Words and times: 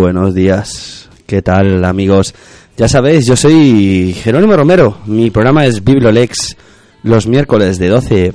Buenos 0.00 0.34
días. 0.34 1.10
¿Qué 1.26 1.42
tal, 1.42 1.84
amigos? 1.84 2.34
Ya 2.74 2.88
sabéis, 2.88 3.26
yo 3.26 3.36
soy 3.36 4.14
Jerónimo 4.14 4.56
Romero. 4.56 4.96
Mi 5.04 5.30
programa 5.30 5.66
es 5.66 5.84
Bibliolex 5.84 6.56
los 7.02 7.26
miércoles 7.26 7.78
de 7.78 7.88
12 7.88 8.32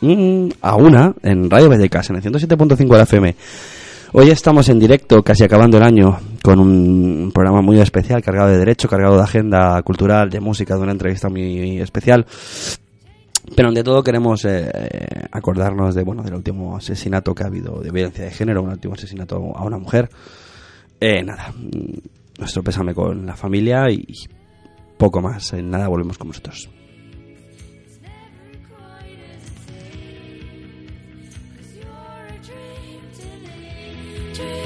mm, 0.00 0.48
a 0.62 0.76
1 0.76 1.16
en 1.22 1.50
Radio 1.50 1.68
Vallecas, 1.68 2.08
en 2.08 2.16
el 2.16 2.22
107.5 2.22 2.76
de 2.76 2.96
la 2.96 3.02
FM. 3.02 3.36
Hoy 4.12 4.30
estamos 4.30 4.70
en 4.70 4.78
directo, 4.78 5.22
casi 5.22 5.44
acabando 5.44 5.76
el 5.76 5.82
año, 5.82 6.18
con 6.42 6.58
un 6.58 7.30
programa 7.34 7.60
muy 7.60 7.78
especial, 7.80 8.22
cargado 8.22 8.48
de 8.48 8.58
derecho, 8.58 8.88
cargado 8.88 9.16
de 9.16 9.24
agenda 9.24 9.82
cultural, 9.82 10.30
de 10.30 10.40
música, 10.40 10.74
de 10.74 10.80
una 10.80 10.92
entrevista 10.92 11.28
muy 11.28 11.80
especial. 11.80 12.24
Pero 13.54 13.68
ante 13.68 13.84
todo 13.84 14.02
queremos 14.02 14.42
eh, 14.46 14.70
acordarnos 15.30 15.94
de 15.94 16.02
bueno 16.02 16.22
del 16.22 16.34
último 16.34 16.78
asesinato 16.78 17.34
que 17.34 17.44
ha 17.44 17.48
habido 17.48 17.82
de 17.82 17.90
violencia 17.90 18.24
de 18.24 18.30
género, 18.30 18.62
un 18.62 18.70
último 18.70 18.94
asesinato 18.94 19.36
a 19.54 19.64
una 19.64 19.76
mujer. 19.76 20.08
Eh, 21.00 21.22
nada, 21.22 21.52
mm, 21.52 22.38
nuestro 22.38 22.62
pésame 22.62 22.94
con 22.94 23.26
la 23.26 23.36
familia 23.36 23.90
y 23.90 24.06
poco 24.96 25.20
más. 25.20 25.52
En 25.52 25.70
nada 25.70 25.88
volvemos 25.88 26.18
con 26.18 26.28
vosotros. 26.28 26.68
¿Y 34.36 34.63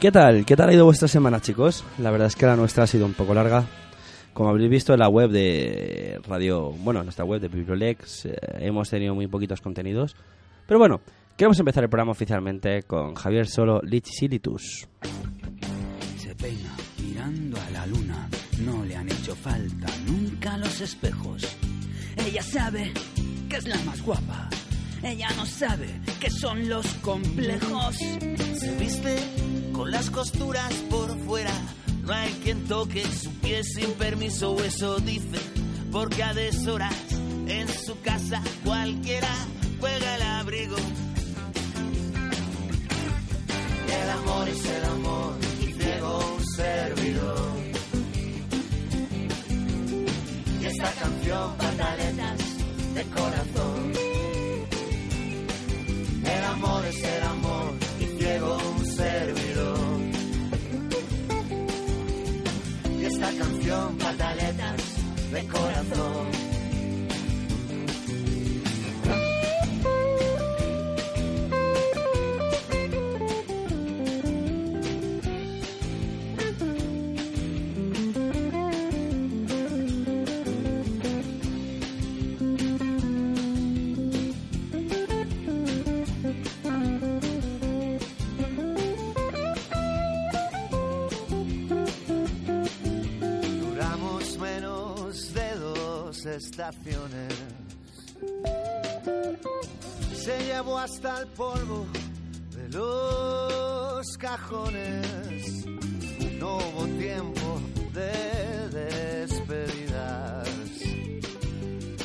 qué 0.00 0.10
tal? 0.10 0.46
¿Qué 0.46 0.56
tal 0.56 0.70
ha 0.70 0.72
ido 0.72 0.86
vuestra 0.86 1.08
semana, 1.08 1.40
chicos? 1.40 1.84
La 1.98 2.10
verdad 2.10 2.28
es 2.28 2.34
que 2.34 2.46
la 2.46 2.56
nuestra 2.56 2.84
ha 2.84 2.86
sido 2.86 3.04
un 3.04 3.12
poco 3.12 3.34
larga. 3.34 3.66
Como 4.32 4.48
habréis 4.48 4.70
visto 4.70 4.94
en 4.94 5.00
la 5.00 5.08
web 5.08 5.30
de 5.30 6.18
Radio, 6.26 6.70
bueno, 6.70 7.00
en 7.00 7.06
nuestra 7.06 7.26
web 7.26 7.40
de 7.40 7.48
Bibliolex, 7.48 8.24
eh, 8.24 8.36
hemos 8.60 8.88
tenido 8.88 9.14
muy 9.14 9.26
poquitos 9.26 9.60
contenidos. 9.60 10.16
Pero 10.66 10.78
bueno, 10.78 11.02
queremos 11.36 11.58
empezar 11.58 11.84
el 11.84 11.90
programa 11.90 12.12
oficialmente 12.12 12.84
con 12.84 13.14
Javier 13.14 13.46
Solo 13.46 13.80
Lichilitus. 13.82 14.88
Se 16.16 16.34
peina 16.34 16.74
mirando 17.02 17.58
a 17.60 17.70
la 17.70 17.86
luna, 17.86 18.28
no 18.64 18.82
le 18.86 18.96
han 18.96 19.10
hecho 19.10 19.34
falta 19.34 19.86
nunca 20.06 20.56
los 20.56 20.80
espejos. 20.80 21.42
Ella 22.26 22.42
sabe 22.42 22.90
que 23.50 23.56
es 23.56 23.68
la 23.68 23.76
más 23.84 24.00
guapa, 24.02 24.48
ella 25.02 25.28
no 25.36 25.44
sabe 25.44 25.88
qué 26.20 26.30
son 26.30 26.70
los 26.70 26.86
complejos. 27.02 27.96
Se 27.96 28.76
viste 28.78 29.49
con 29.80 29.90
las 29.90 30.10
costuras 30.10 30.74
por 30.90 31.18
fuera. 31.20 31.54
No 32.02 32.12
hay 32.12 32.30
quien 32.44 32.66
toque 32.66 33.02
su 33.02 33.30
pie 33.40 33.64
sin 33.64 33.90
permiso, 33.94 34.62
eso 34.62 35.00
dice, 35.00 35.38
porque 35.90 36.22
a 36.22 36.34
deshoras 36.34 36.94
en 37.46 37.66
su 37.66 37.98
casa 38.02 38.42
cualquiera 38.62 39.34
juega 39.80 40.16
el 40.16 40.22
abrigo. 40.22 40.76
El 44.02 44.10
amor 44.10 44.48
es 44.50 44.64
el 44.66 44.84
amor 44.84 45.34
y 45.62 45.72
ciego 45.72 46.36
un 46.36 46.44
servidor. 46.56 47.50
Y 50.60 50.64
esta 50.66 50.92
canción, 50.92 51.56
pataletas 51.56 52.40
de 52.94 53.04
corazón. 53.04 53.59
Corazón. 65.48 66.19
Se 100.14 100.44
llevó 100.44 100.78
hasta 100.78 101.20
el 101.20 101.26
polvo 101.28 101.86
de 102.54 102.68
los 102.68 104.06
cajones. 104.18 105.66
No 106.38 106.58
hubo 106.58 106.86
tiempo 106.98 107.60
de 107.92 108.68
despedidas. 109.26 110.48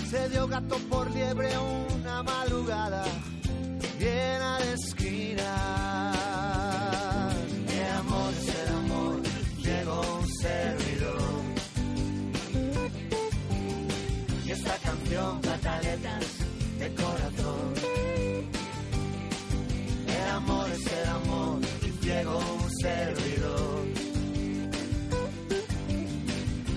Se 0.09 0.29
dio 0.29 0.47
gato 0.47 0.77
por 0.89 1.11
liebre 1.11 1.51
una 1.93 2.23
madrugada 2.23 3.05
llena 3.99 4.34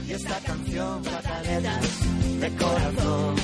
Y 0.09 0.13
esta 0.13 0.41
canción, 0.41 1.03
pataletas 1.03 2.41
de 2.41 2.51
corazón. 2.57 3.35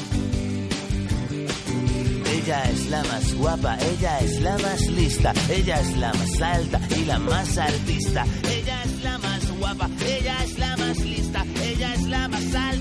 Ella 2.36 2.62
es 2.70 2.86
la 2.88 3.02
más 3.04 3.34
guapa, 3.34 3.76
ella 3.80 4.18
es 4.20 4.40
la 4.40 4.56
más 4.58 4.80
lista, 4.86 5.32
ella 5.50 5.80
es 5.80 5.96
la 5.98 6.12
más 6.14 6.40
alta 6.40 6.80
y 6.96 7.04
la 7.04 7.18
más 7.18 7.58
artista. 7.58 8.24
Ella 8.50 8.82
es 8.82 9.02
la 9.02 9.18
más 9.18 9.58
guapa, 9.58 9.90
ella 10.06 10.36
es 10.42 10.58
la 10.58 10.76
más 10.76 10.98
lista, 11.00 11.44
ella 11.62 11.94
es 11.94 12.02
la 12.02 12.28
más 12.28 12.54
alta 12.54 12.73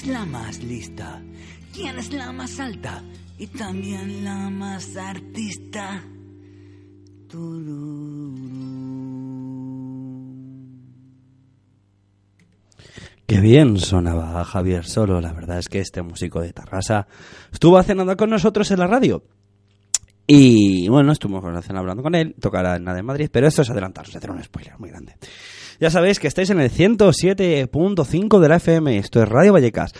es 0.00 0.06
la 0.06 0.24
más 0.24 0.62
lista? 0.62 1.20
¿Quién 1.74 1.98
es 1.98 2.12
la 2.12 2.32
más 2.32 2.58
alta? 2.58 3.02
Y 3.38 3.46
también 3.48 4.24
la 4.24 4.48
más 4.48 4.96
artista. 4.96 6.02
Qué 13.26 13.40
bien 13.40 13.78
sonaba 13.78 14.42
Javier 14.44 14.86
Solo. 14.86 15.20
La 15.20 15.32
verdad 15.32 15.58
es 15.58 15.68
que 15.68 15.80
este 15.80 16.02
músico 16.02 16.40
de 16.40 16.52
Tarrasa 16.52 17.06
estuvo 17.52 17.82
cenando 17.82 18.16
con 18.16 18.30
nosotros 18.30 18.70
en 18.70 18.78
la 18.78 18.86
radio. 18.86 19.22
Y 20.26 20.88
bueno, 20.88 21.12
estuvimos 21.12 21.42
hablando 21.76 22.02
con 22.02 22.14
él, 22.14 22.34
tocará 22.40 22.76
en 22.76 22.84
de 22.84 23.02
Madrid, 23.02 23.28
pero 23.32 23.48
esto 23.48 23.62
es 23.62 23.70
adelantarse, 23.70 24.16
hacer 24.16 24.30
un 24.30 24.42
spoiler 24.42 24.78
muy 24.78 24.90
grande. 24.90 25.14
Ya 25.80 25.90
sabéis 25.90 26.20
que 26.20 26.28
estáis 26.28 26.50
en 26.50 26.60
el 26.60 26.70
107.5 26.70 28.38
de 28.38 28.48
la 28.48 28.56
FM, 28.56 28.98
esto 28.98 29.22
es 29.22 29.28
Radio 29.28 29.54
Vallecas. 29.54 29.92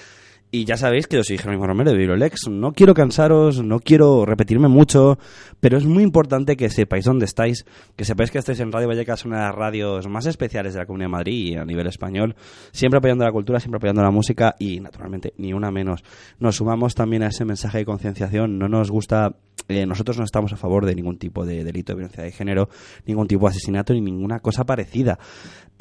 Y 0.52 0.64
ya 0.64 0.76
sabéis 0.76 1.06
que 1.06 1.14
yo 1.14 1.22
soy 1.22 1.38
Jerónimo 1.38 1.64
Romero 1.64 1.92
de 1.92 1.96
Virolex. 1.96 2.48
No 2.48 2.72
quiero 2.72 2.92
cansaros, 2.92 3.62
no 3.62 3.78
quiero 3.78 4.26
repetirme 4.26 4.66
mucho, 4.66 5.16
pero 5.60 5.78
es 5.78 5.84
muy 5.84 6.02
importante 6.02 6.56
que 6.56 6.68
sepáis 6.70 7.04
dónde 7.04 7.24
estáis, 7.24 7.64
que 7.94 8.04
sepáis 8.04 8.32
que 8.32 8.38
estáis 8.38 8.58
en 8.58 8.72
Radio 8.72 8.88
Vallecas, 8.88 9.24
una 9.24 9.36
de 9.36 9.42
las 9.44 9.54
radios 9.54 10.08
más 10.08 10.26
especiales 10.26 10.74
de 10.74 10.80
la 10.80 10.86
Comunidad 10.86 11.06
de 11.06 11.12
Madrid 11.12 11.52
y 11.52 11.56
a 11.56 11.64
nivel 11.64 11.86
español, 11.86 12.34
siempre 12.72 12.98
apoyando 12.98 13.24
la 13.24 13.30
cultura, 13.30 13.60
siempre 13.60 13.76
apoyando 13.76 14.02
la 14.02 14.10
música 14.10 14.56
y, 14.58 14.80
naturalmente, 14.80 15.34
ni 15.36 15.52
una 15.52 15.70
menos. 15.70 16.02
Nos 16.40 16.56
sumamos 16.56 16.96
también 16.96 17.22
a 17.22 17.28
ese 17.28 17.44
mensaje 17.44 17.78
de 17.78 17.84
concienciación. 17.84 18.58
No 18.58 18.68
nos 18.68 18.90
gusta, 18.90 19.36
eh, 19.68 19.86
nosotros 19.86 20.18
no 20.18 20.24
estamos 20.24 20.52
a 20.52 20.56
favor 20.56 20.84
de 20.84 20.96
ningún 20.96 21.16
tipo 21.16 21.46
de 21.46 21.62
delito 21.62 21.92
de 21.92 21.98
violencia 21.98 22.24
de 22.24 22.32
género, 22.32 22.68
ningún 23.06 23.28
tipo 23.28 23.46
de 23.46 23.50
asesinato 23.50 23.92
ni 23.92 24.00
ninguna 24.00 24.40
cosa 24.40 24.64
parecida. 24.64 25.16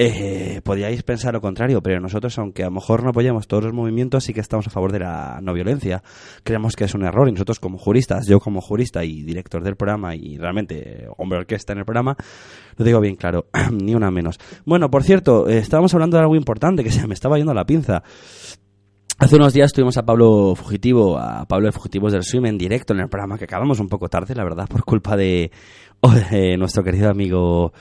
Eh, 0.01 0.61
podríais 0.63 1.03
pensar 1.03 1.33
lo 1.33 1.41
contrario, 1.41 1.83
pero 1.83 1.99
nosotros, 1.99 2.39
aunque 2.39 2.63
a 2.63 2.67
lo 2.67 2.71
mejor 2.71 3.03
no 3.03 3.09
apoyamos 3.09 3.49
todos 3.49 3.65
los 3.65 3.73
movimientos, 3.73 4.23
sí 4.23 4.33
que 4.33 4.39
estamos 4.39 4.65
a 4.65 4.69
favor 4.69 4.93
de 4.93 4.99
la 4.99 5.41
no 5.41 5.51
violencia. 5.51 6.01
Creemos 6.45 6.77
que 6.77 6.85
es 6.85 6.95
un 6.95 7.03
error 7.03 7.27
y 7.27 7.33
nosotros 7.33 7.59
como 7.59 7.77
juristas, 7.77 8.25
yo 8.25 8.39
como 8.39 8.61
jurista 8.61 9.03
y 9.03 9.23
director 9.23 9.61
del 9.61 9.75
programa 9.75 10.15
y 10.15 10.37
realmente 10.37 11.05
hombre 11.17 11.39
orquesta 11.39 11.73
en 11.73 11.79
el 11.79 11.85
programa, 11.85 12.15
lo 12.77 12.85
digo 12.85 13.01
bien 13.01 13.17
claro, 13.17 13.47
ni 13.73 13.93
una 13.93 14.09
menos. 14.09 14.39
Bueno, 14.63 14.89
por 14.89 15.03
cierto, 15.03 15.49
eh, 15.49 15.57
estábamos 15.57 15.93
hablando 15.93 16.15
de 16.15 16.23
algo 16.23 16.37
importante 16.37 16.81
que 16.81 16.91
se 16.91 17.05
me 17.05 17.13
estaba 17.13 17.35
yendo 17.35 17.53
la 17.53 17.65
pinza. 17.65 18.01
Hace 19.17 19.35
unos 19.35 19.51
días 19.51 19.73
tuvimos 19.73 19.97
a 19.97 20.05
Pablo 20.05 20.55
Fugitivo, 20.55 21.19
a 21.19 21.43
Pablo 21.45 21.65
de 21.65 21.73
Fugitivos 21.73 22.13
del 22.13 22.23
Swim 22.23 22.45
en 22.45 22.57
directo 22.57 22.93
en 22.93 23.01
el 23.01 23.09
programa, 23.09 23.37
que 23.37 23.43
acabamos 23.43 23.81
un 23.81 23.89
poco 23.89 24.07
tarde, 24.07 24.33
la 24.33 24.45
verdad, 24.45 24.69
por 24.69 24.85
culpa 24.85 25.17
de 25.17 25.51
nuestro 26.57 26.85
querido 26.85 27.09
amigo 27.09 27.73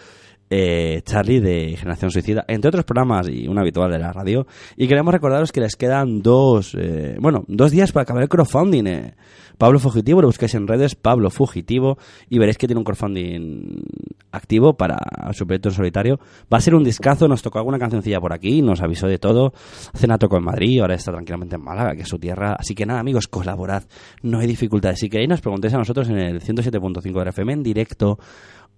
eh, 0.50 1.03
Charlie 1.05 1.41
de 1.41 1.77
Generación 1.77 2.11
Suicida, 2.11 2.45
entre 2.49 2.69
otros 2.69 2.85
programas 2.85 3.29
y 3.29 3.49
un 3.49 3.59
habitual 3.59 3.91
de 3.91 3.99
la 3.99 4.12
radio. 4.12 4.47
Y 4.77 4.89
queremos 4.89 5.12
recordaros 5.12 5.53
que 5.53 5.61
les 5.61 5.77
quedan 5.77 6.23
dos, 6.23 6.75
eh, 6.79 7.17
bueno, 7.21 7.45
dos 7.49 7.71
días 7.71 7.93
para 7.93 8.03
acabar 8.03 8.23
el 8.23 8.29
crowdfunding. 8.29 8.87
Eh. 8.87 9.15
Pablo 9.59 9.81
Fugitivo, 9.81 10.23
lo 10.23 10.29
busquéis 10.29 10.55
en 10.55 10.69
redes, 10.69 10.95
Pablo 10.95 11.31
Fugitivo, 11.31 11.99
y 12.29 12.39
veréis 12.39 12.56
que 12.56 12.69
tiene 12.69 12.79
un 12.79 12.85
crowdfunding 12.85 13.83
activo 14.31 14.75
para 14.75 14.99
su 15.33 15.47
proyecto 15.47 15.71
en 15.71 15.75
solitario. 15.75 16.21
Va 16.53 16.59
a 16.59 16.61
ser 16.61 16.77
un 16.77 16.85
discazo, 16.85 17.27
nos 17.27 17.43
tocó 17.43 17.59
alguna 17.59 17.79
cancioncilla 17.79 18.21
por 18.21 18.33
aquí, 18.33 18.62
nos 18.62 18.81
avisó 18.81 19.09
de 19.09 19.19
todo. 19.19 19.53
Cena 19.95 20.17
tocó 20.17 20.37
en 20.37 20.45
Madrid, 20.45 20.81
ahora 20.81 20.95
está 20.95 21.11
tranquilamente 21.11 21.56
en 21.56 21.62
Málaga, 21.62 21.97
que 21.97 22.03
es 22.03 22.09
su 22.09 22.19
tierra. 22.19 22.55
Así 22.56 22.77
que 22.77 22.87
nada, 22.87 23.00
amigos, 23.00 23.27
colaborad, 23.27 23.83
no 24.23 24.39
hay 24.39 24.47
dificultades. 24.47 25.00
Si 25.00 25.09
queréis, 25.09 25.29
nos 25.29 25.41
preguntéis 25.41 25.75
a 25.75 25.79
nosotros 25.79 26.09
en 26.09 26.19
el 26.19 26.41
107.5 26.41 27.25
de 27.25 27.31
FM 27.31 27.53
en 27.53 27.62
directo, 27.65 28.19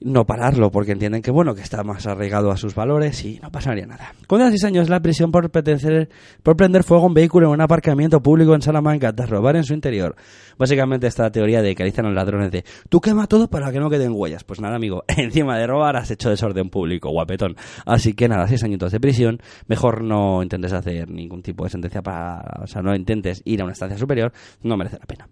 no 0.01 0.25
pararlo 0.25 0.71
porque 0.71 0.93
entienden 0.93 1.21
que 1.21 1.31
bueno 1.31 1.53
que 1.53 1.61
está 1.61 1.83
más 1.83 2.07
arraigado 2.07 2.51
a 2.51 2.57
sus 2.57 2.75
valores 2.75 3.23
y 3.23 3.39
no 3.41 3.51
pasaría 3.51 3.85
nada. 3.85 4.13
Condena 4.27 4.49
seis 4.49 4.63
años 4.63 4.89
la 4.89 4.99
prisión 4.99 5.31
por 5.31 5.49
pretender 5.49 6.09
por 6.43 6.55
prender 6.55 6.83
fuego 6.83 7.03
a 7.03 7.07
un 7.07 7.13
vehículo 7.13 7.47
en 7.47 7.53
un 7.53 7.61
aparcamiento 7.61 8.21
público 8.21 8.55
en 8.55 8.61
Salamanca 8.61 9.13
tras 9.13 9.29
robar 9.29 9.55
en 9.55 9.63
su 9.63 9.73
interior. 9.73 10.15
Básicamente 10.57 11.07
esta 11.07 11.31
teoría 11.31 11.61
de 11.61 11.75
que 11.75 11.83
dicen 11.83 12.05
a 12.05 12.09
los 12.09 12.15
ladrones 12.15 12.51
de 12.51 12.65
tú 12.89 12.99
quema 12.99 13.27
todo 13.27 13.47
para 13.47 13.71
que 13.71 13.79
no 13.79 13.89
queden 13.89 14.11
huellas. 14.13 14.43
Pues 14.43 14.59
nada, 14.59 14.75
amigo, 14.75 15.03
encima 15.07 15.57
de 15.57 15.67
robar 15.67 15.95
has 15.95 16.09
hecho 16.11 16.29
desorden 16.29 16.69
público, 16.69 17.09
guapetón. 17.09 17.55
Así 17.85 18.13
que 18.13 18.27
nada, 18.27 18.47
seis 18.47 18.63
añitos 18.63 18.91
de 18.91 18.99
prisión. 18.99 19.39
Mejor 19.67 20.03
no 20.03 20.41
intentes 20.41 20.73
hacer 20.73 21.09
ningún 21.09 21.43
tipo 21.43 21.63
de 21.63 21.69
sentencia 21.69 22.01
para, 22.01 22.61
o 22.63 22.67
sea, 22.67 22.81
no 22.81 22.95
intentes 22.95 23.41
ir 23.45 23.61
a 23.61 23.65
una 23.65 23.73
estancia 23.73 23.97
superior, 23.97 24.31
no 24.63 24.77
merece 24.77 24.97
la 24.99 25.05
pena. 25.05 25.29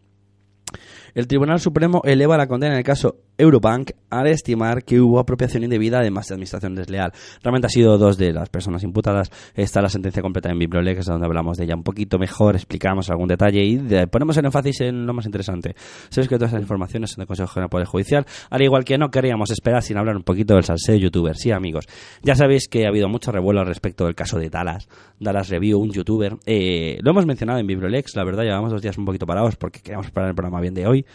El 1.15 1.27
Tribunal 1.27 1.59
Supremo 1.59 2.01
eleva 2.05 2.38
la 2.38 2.47
condena 2.47 2.73
en 2.73 2.79
el 2.79 2.83
caso 2.83 3.17
Eurobank 3.39 3.91
al 4.10 4.27
estimar 4.27 4.84
que 4.84 5.00
hubo 5.00 5.19
apropiación 5.19 5.63
indebida 5.63 6.00
además 6.00 6.27
de 6.27 6.36
administración 6.36 6.75
desleal. 6.75 7.12
Realmente 7.41 7.67
ha 7.67 7.69
sido 7.69 7.98
dos 7.98 8.17
de 8.17 8.34
las 8.34 8.50
personas 8.50 8.84
imputadas. 8.84 9.31
Está 9.55 9.81
la 9.81 9.89
sentencia 9.89 10.22
completa 10.22 10.50
en 10.50 10.60
Bibliolex, 10.60 11.05
donde 11.05 11.25
hablamos 11.25 11.58
de 11.58 11.63
ella 11.63 11.75
un 11.75 11.84
poquito 11.84 12.19
mejor, 12.19 12.55
explicamos 12.55 13.10
algún 13.10 13.27
detalle 13.27 13.63
y 13.63 13.79
ponemos 14.12 14.38
el 14.38 14.46
énfasis 14.46 14.81
en 14.81 15.05
lo 15.05 15.13
más 15.13 15.25
interesante. 15.25 15.75
Sabéis 16.10 16.27
que 16.27 16.36
todas 16.36 16.51
esas 16.51 16.62
informaciones 16.62 17.12
son 17.12 17.22
del 17.22 17.27
Consejo 17.27 17.48
General 17.48 17.69
Poder 17.69 17.88
Judicial, 17.88 18.25
al 18.50 18.62
igual 18.62 18.84
que 18.84 18.98
no 18.98 19.10
queríamos 19.10 19.51
esperar 19.51 19.81
sin 19.81 19.98
hablar 19.98 20.17
un 20.17 20.24
poquito 20.24 20.55
del 20.55 20.63
salseo 20.63 20.96
youtuber. 20.96 21.38
Sí, 21.38 21.51
amigos, 21.51 21.86
ya 22.22 22.36
sabéis 22.36 22.67
que 22.67 22.86
ha 22.86 22.89
habido 22.89 23.08
mucho 23.08 23.31
revuelo 23.31 23.62
al 23.62 23.67
respecto 23.67 24.05
del 24.05 24.15
caso 24.15 24.38
de 24.38 24.50
Dallas, 24.50 24.89
Dallas 25.19 25.50
Review, 25.50 25.79
un 25.79 25.91
youtuber. 25.91 26.38
Eh, 26.46 26.98
lo 27.01 27.12
hemos 27.12 27.25
mencionado 27.25 27.60
en 27.60 27.67
Bibliolex, 27.67 28.15
la 28.15 28.25
verdad, 28.25 28.43
llevamos 28.43 28.72
dos 28.72 28.81
días 28.81 28.98
un 28.98 29.05
poquito 29.05 29.25
parados 29.25 29.55
porque 29.55 29.79
queríamos 29.79 30.08
preparar 30.08 30.29
el 30.29 30.36
programa 30.36 30.60
bien 30.62 30.74
de 30.74 30.88
hoy. 30.88 31.05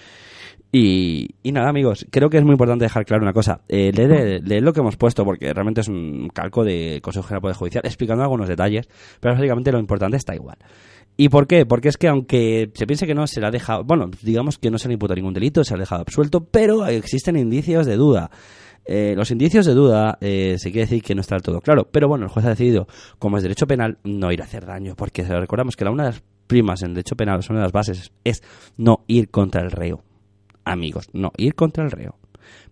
Y, 0.76 1.28
nada, 1.44 1.68
amigos, 1.68 2.04
creo 2.10 2.28
que 2.28 2.38
es 2.38 2.42
muy 2.42 2.54
importante 2.54 2.84
dejar 2.84 3.04
claro 3.04 3.22
una 3.22 3.32
cosa. 3.32 3.60
Eh, 3.68 3.92
leed, 3.94 4.60
lo 4.60 4.72
que 4.72 4.80
hemos 4.80 4.96
puesto, 4.96 5.24
porque 5.24 5.52
realmente 5.54 5.82
es 5.82 5.88
un 5.88 6.28
calco 6.34 6.64
de 6.64 6.98
Consejo 7.00 7.28
General 7.28 7.42
Poder 7.42 7.56
Judicial, 7.56 7.82
explicando 7.86 8.24
algunos 8.24 8.48
detalles, 8.48 8.88
pero 9.20 9.34
básicamente 9.34 9.70
lo 9.70 9.78
importante 9.78 10.16
está 10.16 10.34
igual. 10.34 10.56
¿Y 11.16 11.28
por 11.28 11.46
qué? 11.46 11.64
Porque 11.64 11.90
es 11.90 11.96
que 11.96 12.08
aunque 12.08 12.72
se 12.74 12.88
piense 12.88 13.06
que 13.06 13.14
no 13.14 13.28
se 13.28 13.40
le 13.40 13.46
ha 13.46 13.52
dejado, 13.52 13.84
bueno, 13.84 14.10
digamos 14.22 14.58
que 14.58 14.68
no 14.68 14.78
se 14.78 14.88
le 14.88 14.94
imputa 14.94 15.14
ningún 15.14 15.32
delito, 15.32 15.62
se 15.62 15.74
ha 15.74 15.76
dejado 15.76 16.02
absuelto, 16.02 16.44
pero 16.44 16.84
existen 16.86 17.36
indicios 17.36 17.86
de 17.86 17.94
duda. 17.94 18.32
Eh, 18.84 19.14
los 19.16 19.30
indicios 19.30 19.66
de 19.66 19.74
duda 19.74 20.18
eh, 20.20 20.56
se 20.58 20.72
quiere 20.72 20.86
decir 20.86 21.04
que 21.04 21.14
no 21.14 21.20
está 21.20 21.36
del 21.36 21.42
todo 21.42 21.60
claro, 21.60 21.88
pero 21.88 22.08
bueno, 22.08 22.24
el 22.24 22.30
juez 22.32 22.44
ha 22.46 22.50
decidido, 22.50 22.88
como 23.20 23.36
es 23.36 23.44
derecho 23.44 23.68
penal, 23.68 23.98
no 24.02 24.32
ir 24.32 24.42
a 24.42 24.44
hacer 24.44 24.66
daño, 24.66 24.96
porque 24.96 25.22
recordamos 25.22 25.76
que 25.76 25.84
la 25.84 25.92
una 25.92 26.02
de 26.02 26.10
las 26.10 26.22
primas 26.48 26.82
en 26.82 26.94
derecho 26.94 27.14
penal, 27.14 27.40
una 27.48 27.60
de 27.60 27.64
las 27.64 27.72
bases, 27.72 28.12
es 28.24 28.42
no 28.76 29.04
ir 29.06 29.30
contra 29.30 29.62
el 29.62 29.70
reo 29.70 30.02
amigos, 30.64 31.08
no 31.12 31.32
ir 31.36 31.54
contra 31.54 31.84
el 31.84 31.90
reo. 31.90 32.18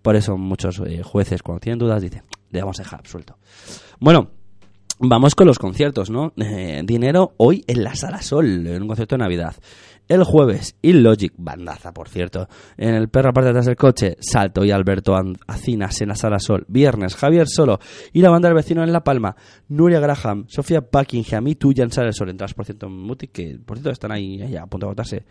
Por 0.03 0.17
eso 0.17 0.37
muchos 0.37 0.81
eh, 0.87 1.03
jueces 1.03 1.43
cuando 1.43 1.61
tienen 1.61 1.79
dudas 1.79 2.03
dicen, 2.03 2.23
le 2.51 2.61
vamos 2.61 2.79
a 2.81 2.83
dejar 2.83 3.01
absuelto. 3.01 3.39
Bueno, 4.01 4.31
vamos 4.99 5.35
con 5.35 5.47
los 5.47 5.59
conciertos, 5.59 6.11
¿no? 6.11 6.33
Eh, 6.37 6.83
dinero 6.85 7.35
hoy 7.39 7.65
en 7.67 7.85
la 7.85 7.95
Sala 7.95 8.23
Sol, 8.23 8.67
en 8.67 8.83
un 8.83 8.89
concierto 8.89 9.17
de 9.17 9.21
Navidad. 9.21 9.55
El 10.09 10.25
jueves, 10.25 10.77
Illogic, 10.83 11.33
bandaza, 11.37 11.93
por 11.93 12.09
cierto. 12.09 12.49
En 12.77 12.95
el 12.95 13.09
perro 13.09 13.31
aparte 13.31 13.49
detrás 13.49 13.67
del 13.67 13.77
coche, 13.77 14.17
Salto 14.21 14.65
y 14.65 14.73
Alberto 14.73 15.15
Acinas 15.47 16.01
en 16.03 16.09
la 16.09 16.17
Sala 16.17 16.41
Sol. 16.41 16.65
Viernes, 16.69 17.15
Javier 17.15 17.47
Solo 17.49 17.79
y 18.13 18.21
la 18.21 18.29
banda 18.29 18.49
del 18.49 18.57
vecino 18.57 18.83
en 18.83 18.93
La 18.93 19.05
Palma. 19.05 19.37
Nuria 19.69 20.01
Graham, 20.01 20.45
Sofía 20.49 20.81
Buckingham 20.81 21.47
y 21.47 21.55
tú 21.55 21.73
ya 21.73 21.85
en 21.85 21.93
Sala 21.93 22.13
Sol. 22.13 22.31
Entradas, 22.31 22.53
por 22.53 22.65
cierto, 22.65 22.87
en 22.87 22.99
Muti, 22.99 23.29
que 23.29 23.59
por 23.65 23.77
cierto 23.77 23.91
están 23.91 24.13
ahí 24.13 24.43
a 24.57 24.67
punto 24.67 24.87
de 24.87 24.91
agotarse. 24.91 25.25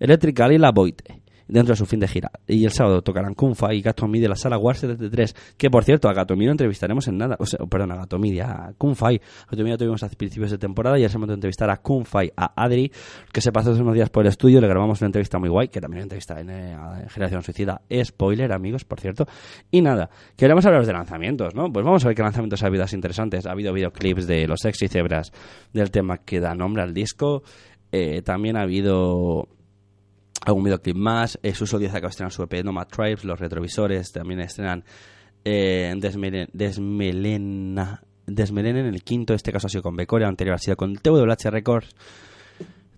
Electrical 0.00 0.52
y 0.52 0.58
La 0.58 0.72
Boite 0.72 1.25
dentro 1.48 1.72
de 1.72 1.76
su 1.76 1.86
fin 1.86 2.00
de 2.00 2.08
gira. 2.08 2.30
Y 2.46 2.64
el 2.64 2.72
sábado 2.72 3.02
tocarán 3.02 3.34
Kunfa 3.34 3.72
y 3.74 3.82
Gatomi 3.82 4.20
de 4.20 4.28
la 4.28 4.36
sala 4.36 4.58
War 4.58 4.76
73, 4.76 5.54
que 5.56 5.70
por 5.70 5.84
cierto, 5.84 6.08
a 6.08 6.12
Gatomi 6.12 6.46
lo 6.46 6.52
entrevistaremos 6.52 7.06
en 7.08 7.18
nada, 7.18 7.36
o 7.38 7.46
sea, 7.46 7.64
perdón, 7.66 7.92
a 7.92 7.96
Gatomi, 7.96 8.40
a 8.40 8.72
Kunfai. 8.76 9.20
Gatomi 9.50 9.70
lo 9.70 9.78
tuvimos 9.78 10.02
a 10.02 10.08
principios 10.08 10.50
de 10.50 10.58
temporada 10.58 10.98
y 10.98 11.04
es 11.04 11.12
el 11.12 11.18
momento 11.18 11.32
de 11.32 11.36
entrevistar 11.36 11.70
a 11.70 11.76
Kunfai, 11.76 12.32
a 12.36 12.62
Adri, 12.62 12.90
que 13.32 13.40
se 13.40 13.52
pasó 13.52 13.72
hace 13.72 13.82
unos 13.82 13.94
días 13.94 14.10
por 14.10 14.24
el 14.24 14.30
estudio, 14.30 14.60
le 14.60 14.68
grabamos 14.68 15.00
una 15.00 15.06
entrevista 15.06 15.38
muy 15.38 15.48
guay, 15.48 15.68
que 15.68 15.80
también 15.80 15.98
una 15.98 16.04
entrevista 16.04 16.40
en, 16.40 16.50
eh, 16.50 16.76
Generación 17.08 17.42
Suicida, 17.42 17.80
spoiler, 18.04 18.52
amigos, 18.52 18.84
por 18.84 19.00
cierto. 19.00 19.26
Y 19.70 19.82
nada, 19.82 20.10
queremos 20.36 20.64
hablar 20.66 20.84
de 20.84 20.92
lanzamientos, 20.92 21.54
¿no? 21.54 21.70
Pues 21.72 21.84
vamos 21.84 22.04
a 22.04 22.08
ver 22.08 22.16
qué 22.16 22.22
lanzamientos 22.22 22.62
ha 22.62 22.66
habido 22.66 22.84
interesantes. 22.94 23.46
Ha 23.46 23.52
habido 23.52 23.72
videoclips 23.72 24.26
de 24.26 24.46
los 24.46 24.60
sexy 24.60 24.88
cebras 24.88 25.32
del 25.72 25.90
tema 25.90 26.18
que 26.18 26.40
da 26.40 26.54
nombre 26.54 26.82
al 26.82 26.92
disco. 26.92 27.42
Eh, 27.92 28.22
también 28.22 28.56
ha 28.56 28.62
habido 28.62 29.48
algún 30.46 30.64
videoclip 30.64 30.96
más. 30.96 31.38
Eh, 31.42 31.54
Suso 31.54 31.78
10 31.78 31.94
acaba 31.94 32.12
de 32.16 32.30
su 32.30 32.42
EP 32.42 32.64
Nomad 32.64 32.86
Tribes. 32.86 33.24
Los 33.24 33.38
retrovisores 33.38 34.12
también 34.12 34.40
estrenan 34.40 34.84
eh, 35.44 35.92
Desmelena, 36.52 38.02
Desmelena 38.26 38.80
en 38.80 38.86
el 38.86 39.02
quinto. 39.02 39.34
Este 39.34 39.52
caso 39.52 39.66
ha 39.66 39.70
sido 39.70 39.82
con 39.82 39.96
Becore, 39.96 40.24
anterior 40.24 40.54
ha 40.54 40.58
sido 40.58 40.76
con 40.76 40.94
TWH 40.94 41.50
Records. 41.50 41.94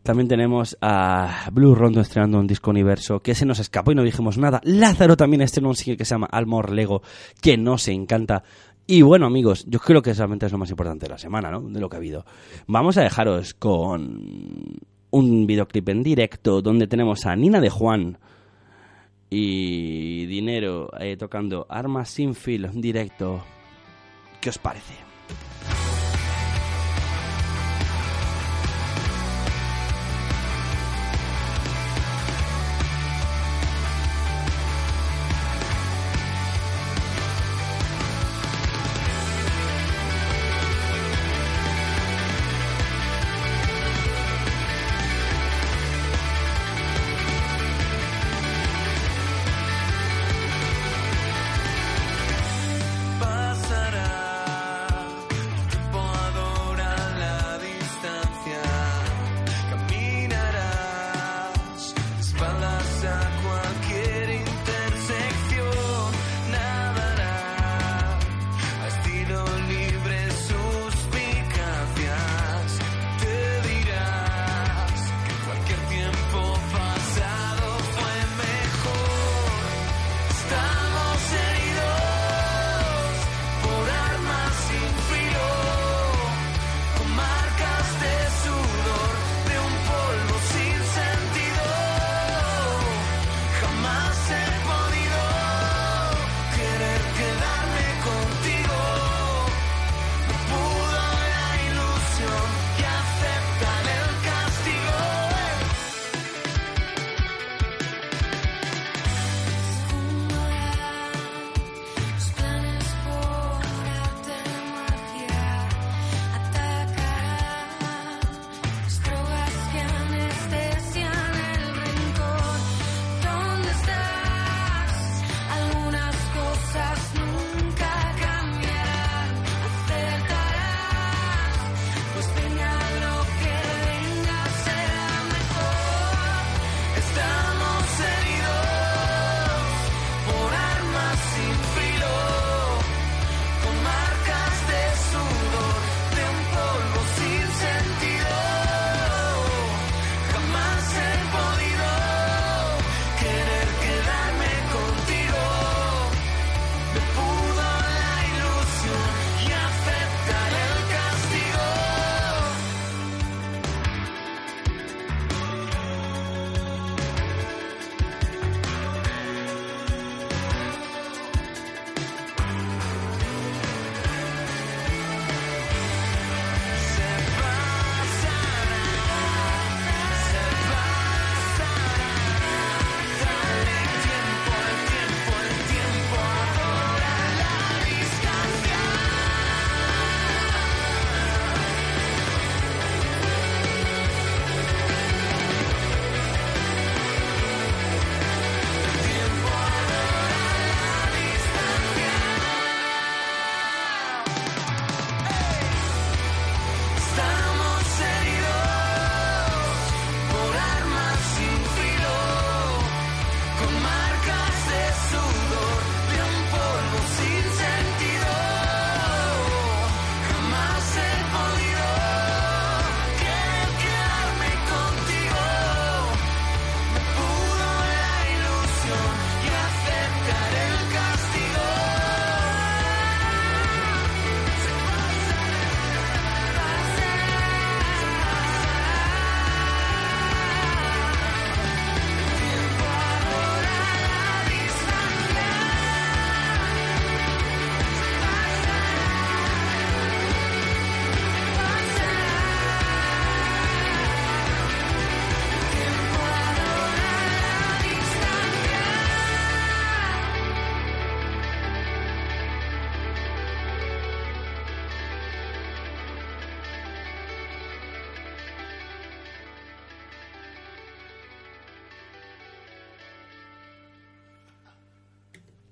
También 0.02 0.28
tenemos 0.28 0.76
a 0.81 1.49
Blue 1.52 1.75
Rondo 1.75 2.00
estrenando 2.00 2.38
un 2.38 2.47
disco 2.47 2.71
universo 2.71 3.21
que 3.21 3.35
se 3.35 3.45
nos 3.45 3.59
escapó 3.59 3.93
y 3.93 3.95
no 3.95 4.02
dijimos 4.02 4.38
nada. 4.38 4.61
Lázaro 4.64 5.17
también 5.17 5.43
estrenó 5.43 5.69
un 5.69 5.75
single 5.75 5.97
que 5.97 6.05
se 6.05 6.14
llama 6.14 6.28
Almor 6.31 6.71
Lego, 6.73 7.02
que 7.40 7.59
no 7.59 7.76
se 7.76 7.93
encanta. 7.93 8.43
Y 8.87 9.02
bueno, 9.02 9.26
amigos, 9.26 9.67
yo 9.67 9.81
creo 9.81 10.00
que 10.00 10.14
realmente 10.14 10.47
es 10.47 10.52
lo 10.52 10.57
más 10.57 10.71
importante 10.71 11.07
de 11.07 11.11
la 11.11 11.19
semana, 11.19 11.50
¿no? 11.50 11.61
De 11.61 11.81
lo 11.81 11.90
que 11.90 11.97
ha 11.97 11.99
habido. 11.99 12.25
Vamos 12.67 12.97
a 12.97 13.02
dejaros 13.02 13.52
con 13.52 14.78
un 15.11 15.47
videoclip 15.47 15.88
en 15.88 16.03
directo 16.03 16.62
donde 16.62 16.87
tenemos 16.87 17.27
a 17.27 17.35
Nina 17.37 17.61
de 17.61 17.71
Juan 17.71 18.19
y 19.31 20.27
Dinero 20.27 20.91
eh, 20.99 21.17
tocando 21.17 21.67
Armas 21.69 22.11
sin 22.11 22.35
filo 22.35 22.69
en 22.69 22.81
directo. 22.81 23.43
¿Qué 24.41 24.50
os 24.50 24.59
parece? 24.59 25.08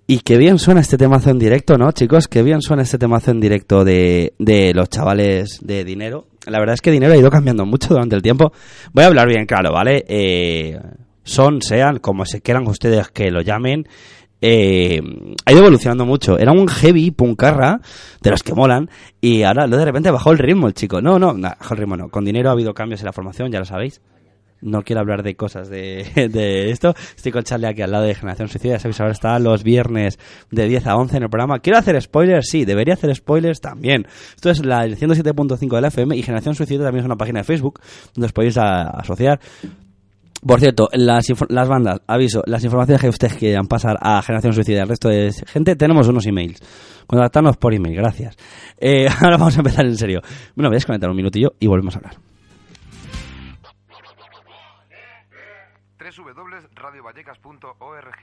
Y 0.08 0.20
qué 0.20 0.38
bien 0.38 0.60
suena 0.60 0.80
este 0.80 0.96
temazo 0.96 1.30
en 1.30 1.38
directo, 1.40 1.76
¿no, 1.78 1.90
chicos? 1.90 2.28
Qué 2.28 2.44
bien 2.44 2.62
suena 2.62 2.84
este 2.84 2.96
temazo 2.96 3.32
en 3.32 3.40
directo 3.40 3.84
de, 3.84 4.34
de 4.38 4.72
los 4.72 4.88
chavales 4.88 5.58
de 5.62 5.84
dinero. 5.84 6.28
La 6.46 6.60
verdad 6.60 6.74
es 6.74 6.80
que 6.80 6.92
dinero 6.92 7.12
ha 7.12 7.16
ido 7.16 7.28
cambiando 7.28 7.66
mucho 7.66 7.88
durante 7.88 8.14
el 8.14 8.22
tiempo. 8.22 8.52
Voy 8.92 9.02
a 9.02 9.08
hablar 9.08 9.26
bien 9.26 9.46
claro, 9.46 9.72
¿vale? 9.72 10.04
Eh, 10.06 10.78
son, 11.24 11.60
sean, 11.60 11.98
como 11.98 12.24
se 12.24 12.40
quieran 12.40 12.68
ustedes 12.68 13.08
que 13.08 13.32
lo 13.32 13.40
llamen, 13.40 13.88
eh, 14.40 15.00
ha 15.44 15.50
ido 15.50 15.60
evolucionando 15.62 16.06
mucho. 16.06 16.38
Era 16.38 16.52
un 16.52 16.68
heavy 16.68 17.10
puncarra 17.10 17.80
de 18.22 18.30
los 18.30 18.44
que 18.44 18.54
molan 18.54 18.88
y 19.20 19.42
ahora 19.42 19.66
de 19.66 19.84
repente 19.84 20.12
bajó 20.12 20.30
el 20.30 20.38
ritmo 20.38 20.68
el 20.68 20.74
chico. 20.74 21.02
No, 21.02 21.18
no, 21.18 21.32
no, 21.32 21.48
bajó 21.58 21.74
el 21.74 21.80
ritmo 21.80 21.96
no. 21.96 22.10
Con 22.10 22.24
dinero 22.24 22.50
ha 22.50 22.52
habido 22.52 22.74
cambios 22.74 23.00
en 23.00 23.06
la 23.06 23.12
formación, 23.12 23.50
ya 23.50 23.58
lo 23.58 23.64
sabéis. 23.64 24.00
No 24.60 24.82
quiero 24.82 25.00
hablar 25.00 25.22
de 25.22 25.34
cosas 25.34 25.68
de, 25.68 26.06
de 26.32 26.70
esto. 26.70 26.94
Estoy 27.16 27.32
con 27.32 27.42
Charlie 27.42 27.68
aquí 27.68 27.82
al 27.82 27.90
lado 27.90 28.04
de 28.04 28.14
Generación 28.14 28.48
Suicida. 28.48 28.74
Ya 28.74 28.78
sabéis, 28.78 29.00
ahora 29.00 29.12
está 29.12 29.38
los 29.38 29.62
viernes 29.62 30.18
de 30.50 30.66
10 30.66 30.86
a 30.86 30.96
11 30.96 31.16
en 31.16 31.22
el 31.24 31.28
programa. 31.28 31.58
¿Quiero 31.58 31.78
hacer 31.78 32.00
spoilers? 32.00 32.48
Sí. 32.48 32.64
¿Debería 32.64 32.94
hacer 32.94 33.14
spoilers? 33.14 33.60
También. 33.60 34.06
Esto 34.34 34.50
es 34.50 34.64
la 34.64 34.84
el 34.84 34.96
107.5 34.96 35.74
de 35.74 35.80
la 35.80 35.88
FM 35.88 36.16
y 36.16 36.22
Generación 36.22 36.54
Suicida 36.54 36.84
también 36.84 37.00
es 37.00 37.06
una 37.06 37.16
página 37.16 37.40
de 37.40 37.44
Facebook 37.44 37.80
donde 38.14 38.26
os 38.26 38.32
podéis 38.32 38.56
asociar. 38.58 39.40
Por 40.46 40.60
cierto, 40.60 40.88
las, 40.92 41.26
bandas, 41.68 42.00
aviso, 42.06 42.42
las 42.46 42.62
informaciones 42.62 43.00
que 43.00 43.08
ustedes 43.08 43.34
quieran 43.34 43.66
pasar 43.66 43.96
a 44.00 44.22
Generación 44.22 44.52
Suicida 44.52 44.82
al 44.82 44.88
resto 44.88 45.08
de 45.08 45.32
gente, 45.46 45.74
tenemos 45.76 46.06
unos 46.08 46.26
emails. 46.26 46.60
Contactarnos 47.06 47.56
por 47.56 47.74
email, 47.74 47.96
gracias. 47.96 48.36
Eh, 48.78 49.08
ahora 49.20 49.38
vamos 49.38 49.56
a 49.56 49.60
empezar 49.60 49.86
en 49.86 49.96
serio. 49.96 50.20
Bueno, 50.54 50.68
voy 50.68 50.76
a 50.76 50.78
desconectar 50.78 51.10
un 51.10 51.16
minutillo 51.16 51.54
y 51.58 51.66
volvemos 51.66 51.96
a 51.96 51.98
hablar. 51.98 52.25
www.radiovallecas.org 56.56 58.16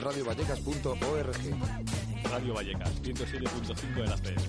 radiovallecas.org 0.00 1.36
Radio 2.30 2.54
Vallecas, 2.54 3.02
107.5 3.02 3.94
de 3.94 4.06
la 4.06 4.14
FM. 4.14 4.40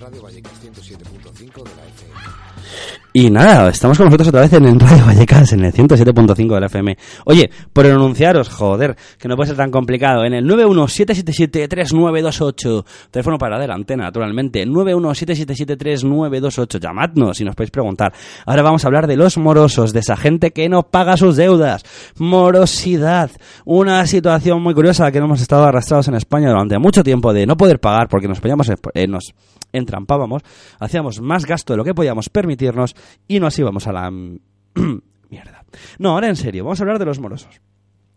Radio 0.00 0.22
Vallecas 0.22 0.64
107.5 0.64 1.62
de 1.62 1.76
la 1.76 1.86
FM. 1.86 2.99
Y 3.12 3.28
nada, 3.28 3.70
estamos 3.70 3.98
con 3.98 4.06
vosotros 4.06 4.28
otra 4.28 4.42
vez 4.42 4.52
en 4.52 4.78
Radio 4.78 5.04
Vallecas, 5.04 5.52
en 5.52 5.64
el 5.64 5.72
107.5 5.72 6.54
de 6.54 6.60
la 6.60 6.66
FM. 6.66 6.96
Oye, 7.24 7.50
por 7.72 7.84
enunciaros, 7.84 8.48
joder, 8.48 8.96
que 9.18 9.26
no 9.26 9.34
puede 9.34 9.48
ser 9.48 9.56
tan 9.56 9.72
complicado, 9.72 10.24
en 10.24 10.32
el 10.32 10.46
917773928, 10.46 12.84
teléfono 13.10 13.36
para 13.36 13.58
de 13.58 13.66
la 13.66 13.74
antena, 13.74 14.04
naturalmente, 14.04 14.64
917773928, 14.64 16.78
llamadnos 16.78 17.40
y 17.40 17.44
nos 17.44 17.56
podéis 17.56 17.72
preguntar. 17.72 18.12
Ahora 18.46 18.62
vamos 18.62 18.84
a 18.84 18.86
hablar 18.86 19.08
de 19.08 19.16
los 19.16 19.38
morosos, 19.38 19.92
de 19.92 19.98
esa 19.98 20.16
gente 20.16 20.52
que 20.52 20.68
no 20.68 20.84
paga 20.84 21.16
sus 21.16 21.34
deudas. 21.34 21.82
Morosidad, 22.16 23.32
una 23.64 24.06
situación 24.06 24.62
muy 24.62 24.72
curiosa 24.72 25.10
que 25.10 25.18
hemos 25.18 25.42
estado 25.42 25.64
arrastrados 25.64 26.06
en 26.06 26.14
España 26.14 26.50
durante 26.50 26.78
mucho 26.78 27.02
tiempo 27.02 27.32
de 27.32 27.44
no 27.44 27.56
poder 27.56 27.80
pagar 27.80 28.06
porque 28.08 28.28
nos 28.28 28.38
poníamos, 28.38 28.70
eh, 28.94 29.08
nos 29.08 29.34
entrampábamos, 29.72 30.42
hacíamos 30.78 31.20
más 31.20 31.46
gasto 31.46 31.72
de 31.72 31.78
lo 31.78 31.84
que 31.84 31.94
podíamos 31.94 32.28
permitirnos 32.28 32.94
y 33.28 33.40
nos 33.40 33.58
íbamos 33.58 33.86
a 33.86 33.92
la 33.92 34.10
mierda. 35.30 35.64
No, 35.98 36.10
ahora 36.10 36.28
en 36.28 36.36
serio, 36.36 36.64
vamos 36.64 36.80
a 36.80 36.82
hablar 36.82 36.98
de 36.98 37.06
los 37.06 37.20
morosos. 37.20 37.60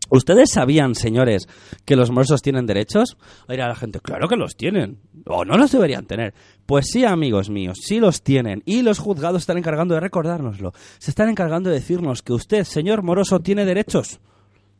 ¿Ustedes 0.09 0.51
sabían, 0.51 0.93
señores, 0.95 1.47
que 1.85 1.95
los 1.95 2.11
morosos 2.11 2.41
tienen 2.41 2.67
derechos? 2.67 3.17
Oiga 3.47 3.67
la 3.67 3.75
gente, 3.75 3.99
claro 3.99 4.27
que 4.27 4.35
los 4.35 4.55
tienen. 4.55 4.99
O 5.25 5.43
no 5.45 5.57
los 5.57 5.71
deberían 5.71 6.05
tener. 6.05 6.33
Pues 6.65 6.87
sí, 6.91 7.03
amigos 7.03 7.49
míos, 7.49 7.79
sí 7.81 7.99
los 7.99 8.21
tienen. 8.21 8.61
Y 8.65 8.81
los 8.83 8.99
juzgados 8.99 9.41
están 9.41 9.57
encargando 9.57 9.95
de 9.95 10.01
recordárnoslo. 10.01 10.73
Se 10.99 11.09
están 11.09 11.29
encargando 11.29 11.69
de 11.69 11.77
decirnos 11.77 12.21
que 12.21 12.33
usted, 12.33 12.63
señor 12.63 13.01
moroso, 13.01 13.39
tiene 13.39 13.65
derechos. 13.65 14.19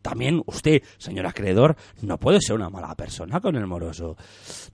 También 0.03 0.43
usted, 0.45 0.83
señor 0.97 1.25
acreedor, 1.25 1.75
no 2.01 2.19
puede 2.19 2.41
ser 2.41 2.57
una 2.57 2.69
mala 2.69 2.93
persona 2.93 3.39
con 3.41 3.55
el 3.55 3.65
moroso. 3.65 4.15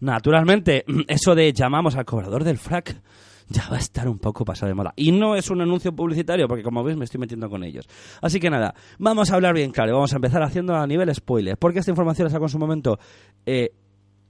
Naturalmente, 0.01 0.83
eso 1.07 1.35
de 1.35 1.53
llamamos 1.53 1.95
al 1.95 2.03
cobrador 2.03 2.43
del 2.43 2.57
frac 2.57 2.99
ya 3.47 3.67
va 3.69 3.77
a 3.77 3.79
estar 3.79 4.07
un 4.07 4.19
poco 4.19 4.43
pasado 4.43 4.67
de 4.67 4.75
moda. 4.75 4.93
Y 4.95 5.11
no 5.11 5.35
es 5.35 5.49
un 5.49 5.61
anuncio 5.61 5.95
publicitario, 5.95 6.47
porque 6.47 6.63
como 6.63 6.83
veis 6.83 6.97
me 6.97 7.05
estoy 7.05 7.19
metiendo 7.19 7.49
con 7.49 7.63
ellos. 7.63 7.87
Así 8.21 8.39
que 8.39 8.49
nada, 8.49 8.73
vamos 8.97 9.31
a 9.31 9.35
hablar 9.35 9.53
bien 9.53 9.71
claro. 9.71 9.93
Vamos 9.93 10.13
a 10.13 10.17
empezar 10.17 10.43
haciendo 10.43 10.75
a 10.75 10.85
nivel 10.85 11.13
spoiler, 11.13 11.57
porque 11.57 11.79
esta 11.79 11.91
información 11.91 12.25
la 12.25 12.31
sacó 12.31 12.45
en 12.45 12.49
su 12.49 12.59
momento 12.59 12.99
eh, 13.45 13.71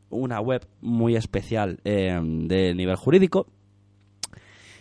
una 0.10 0.40
web 0.40 0.68
muy 0.82 1.16
especial 1.16 1.80
eh, 1.84 2.20
de 2.22 2.74
nivel 2.76 2.96
jurídico, 2.96 3.48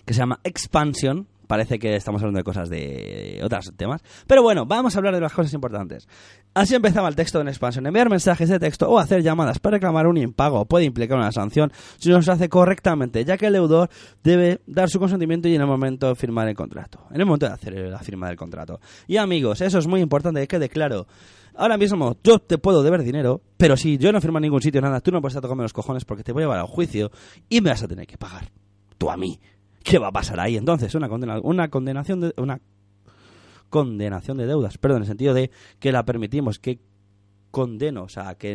que 0.05 0.15
se 0.15 0.19
llama 0.19 0.41
Expansion. 0.45 1.27
Parece 1.49 1.79
que 1.79 1.97
estamos 1.97 2.21
hablando 2.23 2.39
de 2.39 2.45
cosas 2.45 2.69
de 2.69 3.41
otros 3.43 3.73
temas. 3.77 4.03
Pero 4.27 4.43
bueno, 4.43 4.67
vamos 4.67 4.95
a 4.95 4.99
hablar 4.99 5.15
de 5.15 5.21
las 5.21 5.33
cosas 5.33 5.53
importantes. 5.55 6.07
Así 6.55 6.75
empezaba 6.75 7.09
el 7.09 7.17
texto 7.17 7.41
en 7.41 7.49
expansión. 7.49 7.87
Enviar 7.87 8.11
mensajes 8.11 8.49
de 8.51 8.59
texto 8.59 8.89
o 8.89 8.99
hacer 8.99 9.23
llamadas 9.23 9.59
para 9.59 9.79
reclamar 9.79 10.07
un 10.07 10.19
impago 10.19 10.67
puede 10.67 10.85
implicar 10.85 11.17
una 11.17 11.33
sanción 11.33 11.73
si 11.97 12.11
no 12.11 12.23
se 12.23 12.31
hace 12.31 12.49
correctamente, 12.49 13.25
ya 13.25 13.39
que 13.39 13.47
el 13.47 13.55
deudor 13.55 13.89
debe 14.23 14.61
dar 14.67 14.91
su 14.91 14.99
consentimiento 14.99 15.49
y 15.49 15.55
en 15.55 15.63
el 15.63 15.67
momento 15.67 16.09
de 16.09 16.15
firmar 16.15 16.49
el 16.49 16.55
contrato. 16.55 17.07
En 17.11 17.21
el 17.21 17.27
momento 17.27 17.47
de 17.47 17.53
hacer 17.53 17.73
la 17.75 18.01
firma 18.01 18.29
del 18.29 18.37
contrato. 18.37 18.79
Y 19.07 19.17
amigos, 19.17 19.63
eso 19.63 19.79
es 19.79 19.87
muy 19.87 20.01
importante 20.01 20.41
que 20.43 20.49
quede 20.49 20.69
claro. 20.69 21.07
Ahora 21.55 21.77
mismo 21.77 22.17
yo 22.23 22.39
te 22.39 22.59
puedo 22.59 22.83
deber 22.83 23.03
dinero, 23.03 23.41
pero 23.57 23.77
si 23.77 23.99
yo 23.99 24.13
no 24.13 24.21
firmo 24.21 24.39
en 24.39 24.43
ningún 24.43 24.63
sitio 24.63 24.81
nada, 24.81 25.01
tú 25.01 25.11
no 25.11 25.21
puedes 25.21 25.33
estar 25.33 25.43
tocando 25.43 25.65
los 25.65 25.73
cojones 25.73 26.05
porque 26.05 26.23
te 26.23 26.33
voy 26.33 26.43
a 26.43 26.45
llevar 26.45 26.61
a 26.61 26.65
un 26.65 26.71
juicio 26.71 27.11
y 27.49 27.61
me 27.61 27.71
vas 27.71 27.83
a 27.83 27.89
tener 27.89 28.07
que 28.07 28.17
pagar. 28.17 28.51
Tú 28.97 29.11
a 29.11 29.17
mí. 29.17 29.41
¿Qué 29.83 29.99
va 29.99 30.09
a 30.09 30.13
pasar 30.13 30.41
ahí? 30.41 30.57
Entonces, 30.57 30.95
una, 30.95 31.09
condena, 31.09 31.41
una 31.43 31.69
condenación 31.69 32.21
de... 32.21 32.35
Una 32.37 32.61
condenación 33.69 34.39
de 34.39 34.47
deudas, 34.47 34.79
perdón, 34.79 34.99
en 34.99 35.03
el 35.03 35.09
sentido 35.09 35.35
de 35.35 35.51
que 35.79 35.93
la 35.93 36.05
permitimos, 36.05 36.59
que 36.59 36.79
condeno, 37.51 38.05
o 38.05 38.09
sea, 38.09 38.35
que, 38.35 38.53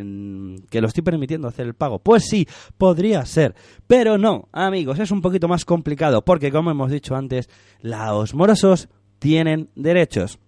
que, 0.70 0.82
lo 0.82 0.88
estoy 0.88 1.04
permitiendo 1.04 1.48
hacer 1.48 1.66
el 1.66 1.74
pago. 1.74 2.00
Pues 2.00 2.26
sí, 2.26 2.48
podría 2.78 3.26
ser, 3.26 3.56
pero 3.88 4.18
no, 4.18 4.48
amigos, 4.52 5.00
es 5.00 5.12
un 5.12 5.22
poquito 5.22 5.48
más 5.48 5.66
complicado, 5.66 6.24
porque 6.24 6.52
como 6.52 6.72
hemos 6.72 6.92
dicho 6.92 7.16
antes, 7.16 7.50
los 7.82 8.34
morosos 8.34 8.90
tienen 9.20 9.70
derechos. 9.76 10.40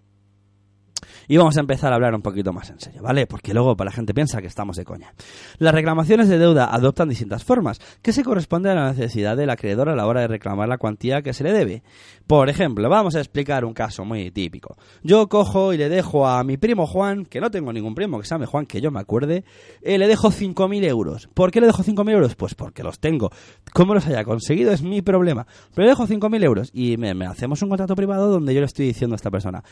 Y 1.28 1.38
vamos 1.38 1.58
a 1.58 1.60
empezar 1.60 1.92
a 1.92 1.96
hablar 1.96 2.14
un 2.14 2.22
poquito 2.22 2.54
más 2.54 2.70
en 2.70 2.80
serio, 2.80 3.02
¿vale? 3.02 3.28
Porque 3.28 3.54
luego 3.54 3.76
la 3.84 3.92
gente 3.92 4.14
piensa 4.14 4.42
que 4.42 4.48
estamos 4.48 4.78
de 4.78 4.86
coña. 4.86 5.14
Las 5.58 5.74
reclamaciones 5.74 6.30
de 6.30 6.38
deuda 6.38 6.74
adoptan 6.74 7.10
distintas 7.10 7.44
formas, 7.44 7.80
que 8.02 8.14
se 8.14 8.24
corresponden 8.24 8.74
a 8.74 8.86
la 8.86 8.92
necesidad 8.92 9.38
del 9.38 9.50
acreedor 9.50 9.90
a 9.90 9.96
la 9.96 10.08
hora 10.08 10.22
de 10.22 10.28
reclamar 10.28 10.68
la 10.68 10.78
cuantía 10.78 11.22
que 11.22 11.34
se 11.34 11.44
le 11.44 11.54
debe. 11.54 11.84
Por 12.28 12.50
ejemplo, 12.50 12.90
vamos 12.90 13.16
a 13.16 13.20
explicar 13.20 13.66
un 13.66 13.74
caso 13.74 14.04
muy 14.06 14.32
típico. 14.32 14.78
Yo 15.04 15.28
cojo 15.28 15.74
y 15.74 15.78
le 15.78 15.90
dejo 15.90 16.28
a 16.28 16.44
mi 16.44 16.58
primo 16.58 16.88
Juan, 16.88 17.26
que 17.26 17.40
no 17.40 17.52
tengo 17.52 17.72
ningún 17.72 17.96
primo 17.96 18.20
que 18.20 18.26
se 18.26 18.34
llame 18.34 18.46
Juan, 18.46 18.66
que 18.66 18.82
yo 18.82 18.92
me 18.92 19.00
acuerde, 19.00 19.44
eh, 19.82 19.98
le 19.98 20.08
dejo 20.08 20.30
5.000 20.30 20.84
euros. 20.86 21.30
¿Por 21.34 21.52
qué 21.52 21.62
le 21.62 21.68
dejo 21.68 21.84
5.000 21.84 22.12
euros? 22.12 22.36
Pues 22.36 22.56
porque 22.56 22.84
los 22.84 23.00
tengo. 23.00 23.30
¿Cómo 23.74 23.94
los 23.94 24.08
haya 24.08 24.24
conseguido? 24.24 24.72
Es 24.72 24.82
mi 24.82 25.02
problema. 25.02 25.46
Pero 25.74 25.86
le 25.86 25.90
dejo 25.90 26.08
5.000 26.08 26.44
euros 26.44 26.72
y 26.74 26.98
me, 26.98 27.14
me 27.14 27.26
hacemos 27.26 27.62
un 27.62 27.70
contrato 27.70 27.96
privado 27.96 28.30
donde 28.30 28.54
yo 28.54 28.60
le 28.60 28.66
estoy 28.66 28.88
diciendo 28.88 29.14
a 29.14 29.18
esta 29.18 29.32
persona 29.32 29.64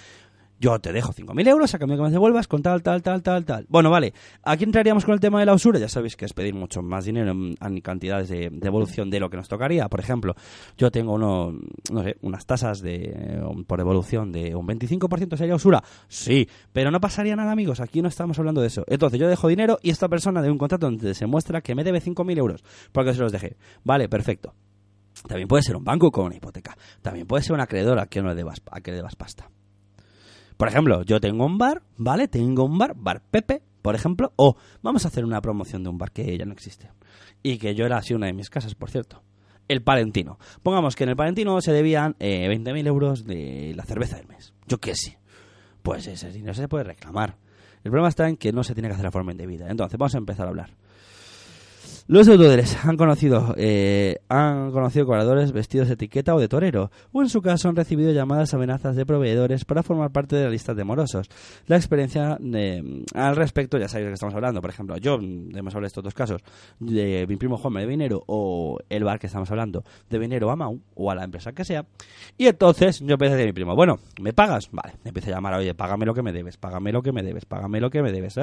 yo 0.60 0.80
te 0.80 0.94
dejo 0.94 1.14
5.000 1.14 1.48
euros 1.48 1.74
a 1.74 1.80
cambio 1.80 1.98
que 1.98 2.04
me 2.04 2.10
devuelvas 2.10 2.48
con 2.48 2.62
tal, 2.62 2.82
tal, 2.82 3.02
tal, 3.02 3.22
tal, 3.22 3.46
tal. 3.46 3.66
Bueno, 3.70 3.90
vale. 3.90 4.14
Aquí 4.44 4.64
entraríamos 4.64 5.04
con 5.06 5.14
el 5.14 5.20
tema 5.20 5.40
de 5.40 5.46
la 5.46 5.54
usura. 5.54 5.80
Ya 5.80 5.90
sabéis 5.90 6.16
que 6.16 6.26
es 6.26 6.34
pedir 6.34 6.54
mucho 6.54 6.82
más 6.82 7.06
dinero 7.06 7.32
en, 7.32 7.82
cantidades 7.82 8.30
de 8.30 8.50
devolución 8.50 9.10
de 9.10 9.20
lo 9.20 9.30
que 9.30 9.38
nos 9.38 9.48
tocaría. 9.48 9.90
Por 9.90 10.00
ejemplo, 10.00 10.36
yo 10.78 10.92
tengo 10.92 11.14
uno, 11.14 11.54
no 11.92 12.04
sé, 12.04 12.18
unas 12.22 12.46
tasas 12.46 12.82
de 12.82 13.42
por 13.68 13.78
devolución 13.78 14.32
de 14.32 14.56
un 14.56 14.68
25% 14.68 15.38
sería 15.38 15.56
usura. 15.56 15.84
Sí, 16.08 16.48
pero 16.72 16.92
no 16.92 17.02
pasaría 17.02 17.36
nada, 17.36 17.52
amigos. 17.52 17.80
Aquí 17.80 18.02
no 18.02 18.08
estamos 18.08 18.40
hablando 18.40 18.62
de 18.62 18.68
eso. 18.68 18.86
Entonces, 18.88 19.20
yo 19.20 19.28
dejo 19.28 19.48
dinero 19.48 19.80
y 19.82 19.90
esta 19.90 20.08
persona 20.08 20.42
de 20.42 20.50
un 20.50 20.58
contrato 20.58 20.86
donde 20.86 21.14
se 21.14 21.26
muestra 21.26 21.62
que 21.62 21.76
me 21.76 21.84
debe 21.84 22.02
5.000 22.02 22.38
euros 22.38 22.64
porque 22.92 23.14
se 23.14 23.20
los 23.20 23.32
dejé. 23.32 23.58
Vale, 23.84 24.08
perfecto. 24.08 24.54
También 25.28 25.48
puede 25.48 25.64
ser 25.64 25.76
un 25.76 25.84
banco 25.84 26.12
con 26.12 26.26
una 26.26 26.36
hipoteca. 26.36 26.76
También 27.02 27.28
puede 27.28 27.44
ser 27.44 27.54
un 27.54 27.62
acreedor 27.62 28.00
a 28.00 28.08
quien 28.08 28.26
no 28.26 28.30
le 28.30 28.36
debas, 28.36 28.62
a 28.72 28.82
que 28.82 28.92
le 28.92 28.98
debas 28.98 29.16
pasta. 29.16 29.50
Por 30.64 30.70
ejemplo, 30.70 31.04
yo 31.04 31.20
tengo 31.20 31.46
un 31.46 31.58
bar, 31.58 31.82
¿vale? 31.98 32.30
Tengo 32.30 32.64
un 32.64 32.78
bar, 32.78 32.94
Bar 32.96 33.22
Pepe, 33.22 33.62
por 33.82 33.96
ejemplo, 33.96 34.32
o 34.38 34.56
vamos 34.82 35.04
a 35.04 35.10
hacer 35.10 35.26
una 35.26 35.42
promoción 35.42 35.84
de 35.84 35.90
un 35.90 35.98
bar 35.98 36.14
que 36.14 36.38
ya 36.38 36.46
no 36.46 36.54
existe. 36.54 36.90
Y 37.42 37.58
que 37.58 37.76
yo 37.76 37.86
era 37.86 37.98
así 37.98 38.14
una 38.14 38.28
de 38.28 38.34
mis 38.34 38.50
casas, 38.50 38.74
por 38.74 38.90
cierto. 38.90 39.22
El 39.68 39.84
Palentino. 39.84 40.40
Pongamos 40.62 40.96
que 40.96 41.04
en 41.04 41.10
el 41.10 41.18
Palentino 41.18 41.60
se 41.60 41.74
debían 41.74 42.16
eh, 42.18 42.48
20.000 42.48 42.88
euros 42.88 43.26
de 43.26 43.74
la 43.76 43.84
cerveza 43.84 44.16
del 44.16 44.28
mes. 44.28 44.54
Yo 44.66 44.78
qué 44.78 44.96
sé. 44.96 45.20
Pues 45.82 46.08
ese 46.08 46.32
dinero 46.32 46.54
se 46.54 46.70
puede 46.70 46.86
reclamar. 46.86 47.36
El 47.84 47.92
problema 47.92 48.08
está 48.08 48.30
en 48.30 48.38
que 48.38 48.54
no 48.54 48.64
se 48.64 48.74
tiene 48.74 48.88
que 48.88 48.94
hacer 48.94 49.08
de 49.08 49.12
forma 49.12 49.34
indebida. 49.34 49.70
Entonces, 49.70 50.00
vamos 50.00 50.16
a 50.16 50.20
empezar 50.20 50.46
a 50.46 50.50
hablar. 50.52 50.70
Los 52.06 52.28
deudores 52.28 52.78
han 52.86 52.98
conocido, 52.98 53.56
eh, 53.58 54.18
han 54.28 54.72
conocido 54.72 55.06
cobradores 55.06 55.54
vestidos 55.54 55.88
de 55.88 55.94
etiqueta 55.94 56.36
o 56.36 56.40
de 56.40 56.50
torero, 56.50 56.92
o 57.14 57.22
en 57.22 57.30
su 57.30 57.42
caso 57.42 57.70
han 57.70 57.78
recibido 57.78 58.12
llamadas 58.12 58.54
amenazas 58.54 58.98
de 58.98 59.06
proveedores 59.06 59.64
para 59.64 59.84
formar 59.84 60.12
parte 60.12 60.36
de 60.36 60.44
la 60.44 60.50
lista 60.50 60.74
de 60.74 60.84
morosos. 60.84 61.30
La 61.68 61.78
experiencia 61.78 62.36
de- 62.42 63.06
al 63.16 63.38
respecto, 63.38 63.78
ya 63.78 63.88
sabéis 63.88 64.08
de 64.08 64.10
qué 64.12 64.14
estamos 64.16 64.36
hablando. 64.36 64.60
Por 64.60 64.70
ejemplo, 64.70 64.98
yo, 64.98 65.16
hemos 65.16 65.56
hablado 65.74 65.82
de 65.82 65.88
estos 65.88 66.04
dos 66.04 66.14
casos, 66.14 66.42
de 66.78 67.26
mi 67.28 67.38
primo 67.38 67.56
Juan 67.58 67.74
de 67.76 67.88
dinero 67.88 68.22
o 68.28 68.80
el 68.90 69.06
bar 69.06 69.18
que 69.18 69.28
estamos 69.28 69.50
hablando, 69.50 69.84
de 70.10 70.20
dinero 70.20 70.52
a 70.52 70.58
Mau 70.58 70.82
o 70.96 71.10
a 71.10 71.16
la 71.16 71.24
empresa 71.24 71.54
que 71.54 71.64
sea. 71.64 71.86
Y 72.38 72.48
entonces 72.48 73.00
yo 73.00 73.14
empecé 73.14 73.32
a 73.32 73.36
decir 73.38 73.48
a 73.48 73.52
mi 73.52 73.54
primo, 73.54 73.76
bueno, 73.78 74.00
¿me 74.22 74.34
pagas? 74.34 74.68
Vale, 74.74 74.96
me 75.06 75.10
empecé 75.10 75.32
a 75.32 75.36
llamar, 75.36 75.54
oye, 75.54 75.74
págame 75.74 76.06
lo 76.06 76.14
que 76.14 76.22
me 76.22 76.34
debes, 76.34 76.58
págame 76.58 76.92
lo 76.92 77.02
que 77.02 77.14
me 77.14 77.24
debes, 77.24 77.46
págame 77.46 77.80
lo 77.80 77.90
que 77.90 78.02
me 78.02 78.12
debes. 78.12 78.36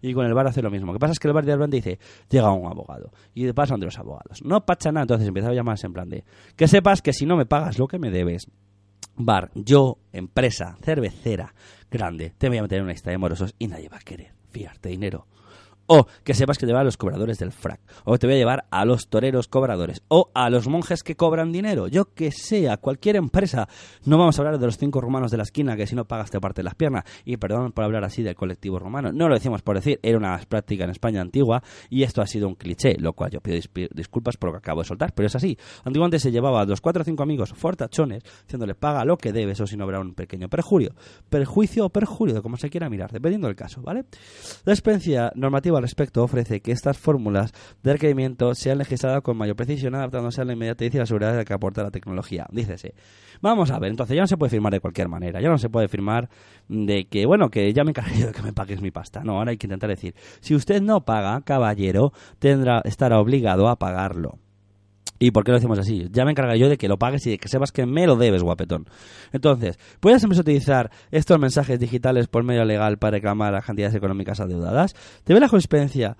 Y 0.00 0.14
con 0.14 0.24
el 0.24 0.32
bar 0.32 0.46
hace 0.46 0.62
lo 0.62 0.70
mismo. 0.70 0.86
Lo 0.88 0.92
que 0.94 1.00
pasa 1.00 1.12
es 1.12 1.18
que 1.18 1.28
el 1.28 1.34
bar 1.34 1.44
de 1.44 1.54
repente 1.54 1.76
dice, 1.76 1.98
llega 2.30 2.50
un 2.50 2.64
abogado. 2.66 2.85
Y 3.34 3.44
de 3.44 3.54
paso 3.54 3.76
de 3.76 3.84
los 3.84 3.98
abogados. 3.98 4.42
No 4.44 4.64
pacha 4.64 4.92
nada, 4.92 5.02
entonces 5.02 5.28
empezaba 5.28 5.52
a 5.52 5.56
llamarse 5.56 5.86
en 5.86 5.92
plan 5.92 6.08
de, 6.08 6.24
que 6.56 6.68
sepas 6.68 7.02
que 7.02 7.12
si 7.12 7.26
no 7.26 7.36
me 7.36 7.46
pagas 7.46 7.78
lo 7.78 7.88
que 7.88 7.98
me 7.98 8.10
debes, 8.10 8.48
bar, 9.16 9.50
yo, 9.54 9.98
empresa, 10.12 10.76
cervecera, 10.82 11.54
grande, 11.90 12.32
te 12.36 12.48
voy 12.48 12.58
a 12.58 12.62
meter 12.62 12.78
en 12.78 12.84
una 12.84 12.92
lista 12.92 13.10
de 13.10 13.18
morosos 13.18 13.54
y 13.58 13.68
nadie 13.68 13.88
va 13.88 13.98
a 13.98 14.00
querer 14.00 14.32
fiarte 14.50 14.88
dinero. 14.88 15.26
O 15.86 16.06
que 16.24 16.34
sepas 16.34 16.58
que 16.58 16.66
te 16.66 16.72
va 16.72 16.80
a 16.80 16.84
los 16.84 16.96
cobradores 16.96 17.38
del 17.38 17.52
frac. 17.52 17.80
O 18.04 18.18
te 18.18 18.26
voy 18.26 18.34
a 18.34 18.38
llevar 18.38 18.66
a 18.70 18.84
los 18.84 19.08
toreros 19.08 19.48
cobradores. 19.48 20.02
O 20.08 20.30
a 20.34 20.50
los 20.50 20.68
monjes 20.68 21.02
que 21.02 21.16
cobran 21.16 21.52
dinero. 21.52 21.86
Yo 21.86 22.12
que 22.12 22.32
sea, 22.32 22.76
cualquier 22.76 23.16
empresa. 23.16 23.68
No 24.04 24.18
vamos 24.18 24.38
a 24.38 24.42
hablar 24.42 24.58
de 24.58 24.66
los 24.66 24.78
cinco 24.78 25.00
romanos 25.00 25.30
de 25.30 25.36
la 25.36 25.44
esquina 25.44 25.76
que 25.76 25.86
si 25.86 25.94
no 25.94 26.04
pagas 26.04 26.30
te 26.30 26.40
parte 26.40 26.62
las 26.62 26.74
piernas. 26.74 27.04
Y 27.24 27.36
perdón 27.36 27.72
por 27.72 27.84
hablar 27.84 28.04
así 28.04 28.22
del 28.22 28.34
colectivo 28.34 28.78
romano. 28.78 29.12
No 29.12 29.28
lo 29.28 29.34
decimos 29.34 29.62
por 29.62 29.76
decir. 29.76 30.00
Era 30.02 30.18
una 30.18 30.38
práctica 30.48 30.84
en 30.84 30.90
España 30.90 31.20
antigua. 31.20 31.62
Y 31.88 32.02
esto 32.02 32.20
ha 32.20 32.26
sido 32.26 32.48
un 32.48 32.56
cliché. 32.56 32.96
Lo 32.98 33.12
cual 33.12 33.30
yo 33.30 33.40
pido 33.40 33.58
disculpas 33.94 34.36
por 34.36 34.48
lo 34.48 34.52
que 34.54 34.58
acabo 34.58 34.82
de 34.82 34.88
soltar. 34.88 35.12
Pero 35.14 35.28
es 35.28 35.36
así. 35.36 35.56
Antiguamente 35.84 36.18
se 36.18 36.32
llevaba 36.32 36.62
a 36.62 36.64
los 36.64 36.80
cuatro 36.80 37.02
o 37.02 37.04
cinco 37.04 37.22
amigos 37.22 37.52
fortachones. 37.54 38.24
Diciéndole 38.42 38.74
paga 38.74 39.04
lo 39.04 39.16
que 39.16 39.32
debes. 39.32 39.60
O 39.60 39.66
si 39.66 39.76
no 39.76 39.84
habrá 39.84 40.00
un 40.00 40.14
pequeño 40.14 40.48
perjurio. 40.48 40.94
Perjuicio 41.28 41.86
o 41.86 41.90
perjurio. 41.90 42.42
Como 42.42 42.56
se 42.56 42.70
quiera 42.70 42.90
mirar. 42.90 43.12
Dependiendo 43.12 43.46
del 43.46 43.56
caso. 43.56 43.82
¿Vale? 43.82 44.04
La 44.64 44.72
experiencia 44.72 45.30
normativa 45.36 45.75
al 45.76 45.82
respecto 45.82 46.22
ofrece 46.22 46.60
que 46.60 46.72
estas 46.72 46.98
fórmulas 46.98 47.52
de 47.82 47.92
requerimiento 47.92 48.54
sean 48.54 48.78
legisladas 48.78 49.22
con 49.22 49.36
mayor 49.36 49.56
precisión, 49.56 49.94
adaptándose 49.94 50.40
a 50.40 50.44
la 50.44 50.52
inmediatez 50.52 50.94
y 50.94 50.98
la 50.98 51.06
seguridad 51.06 51.44
que 51.44 51.54
aporta 51.54 51.82
la 51.82 51.90
tecnología. 51.90 52.46
Dícese. 52.50 52.94
Vamos 53.40 53.70
a 53.70 53.78
ver, 53.78 53.90
entonces 53.90 54.16
ya 54.16 54.22
no 54.22 54.26
se 54.26 54.36
puede 54.36 54.50
firmar 54.50 54.72
de 54.72 54.80
cualquier 54.80 55.08
manera, 55.08 55.40
ya 55.40 55.48
no 55.48 55.58
se 55.58 55.68
puede 55.68 55.88
firmar 55.88 56.28
de 56.68 57.04
que, 57.04 57.26
bueno, 57.26 57.50
que 57.50 57.72
ya 57.72 57.84
me 57.84 57.90
encargué 57.90 58.26
de 58.26 58.32
que 58.32 58.42
me 58.42 58.52
pagues 58.52 58.80
mi 58.80 58.90
pasta. 58.90 59.22
No, 59.22 59.38
ahora 59.38 59.50
hay 59.50 59.58
que 59.58 59.66
intentar 59.66 59.90
decir, 59.90 60.14
si 60.40 60.54
usted 60.54 60.80
no 60.80 61.04
paga, 61.04 61.40
caballero, 61.42 62.12
tendrá, 62.38 62.80
estará 62.84 63.20
obligado 63.20 63.68
a 63.68 63.76
pagarlo. 63.76 64.38
¿Y 65.18 65.30
por 65.30 65.44
qué 65.44 65.52
lo 65.52 65.58
decimos 65.58 65.78
así? 65.78 66.08
Ya 66.10 66.24
me 66.24 66.32
encargaré 66.32 66.58
yo 66.58 66.68
de 66.68 66.76
que 66.76 66.88
lo 66.88 66.98
pagues 66.98 67.26
y 67.26 67.30
de 67.30 67.38
que 67.38 67.48
sepas 67.48 67.72
que 67.72 67.86
me 67.86 68.06
lo 68.06 68.16
debes, 68.16 68.42
guapetón. 68.42 68.86
Entonces, 69.32 69.78
¿puedes 70.00 70.22
empezar 70.22 70.40
a 70.40 70.42
utilizar 70.42 70.90
estos 71.10 71.38
mensajes 71.38 71.78
digitales 71.80 72.28
por 72.28 72.44
medio 72.44 72.64
legal 72.64 72.98
para 72.98 73.12
reclamar 73.12 73.52
las 73.52 73.64
cantidades 73.64 73.94
económicas 73.94 74.40
adeudadas? 74.40 74.94
¿Te 75.24 75.34
ve 75.34 75.40
la 75.40 75.48
jurisprudencia? 75.48 76.16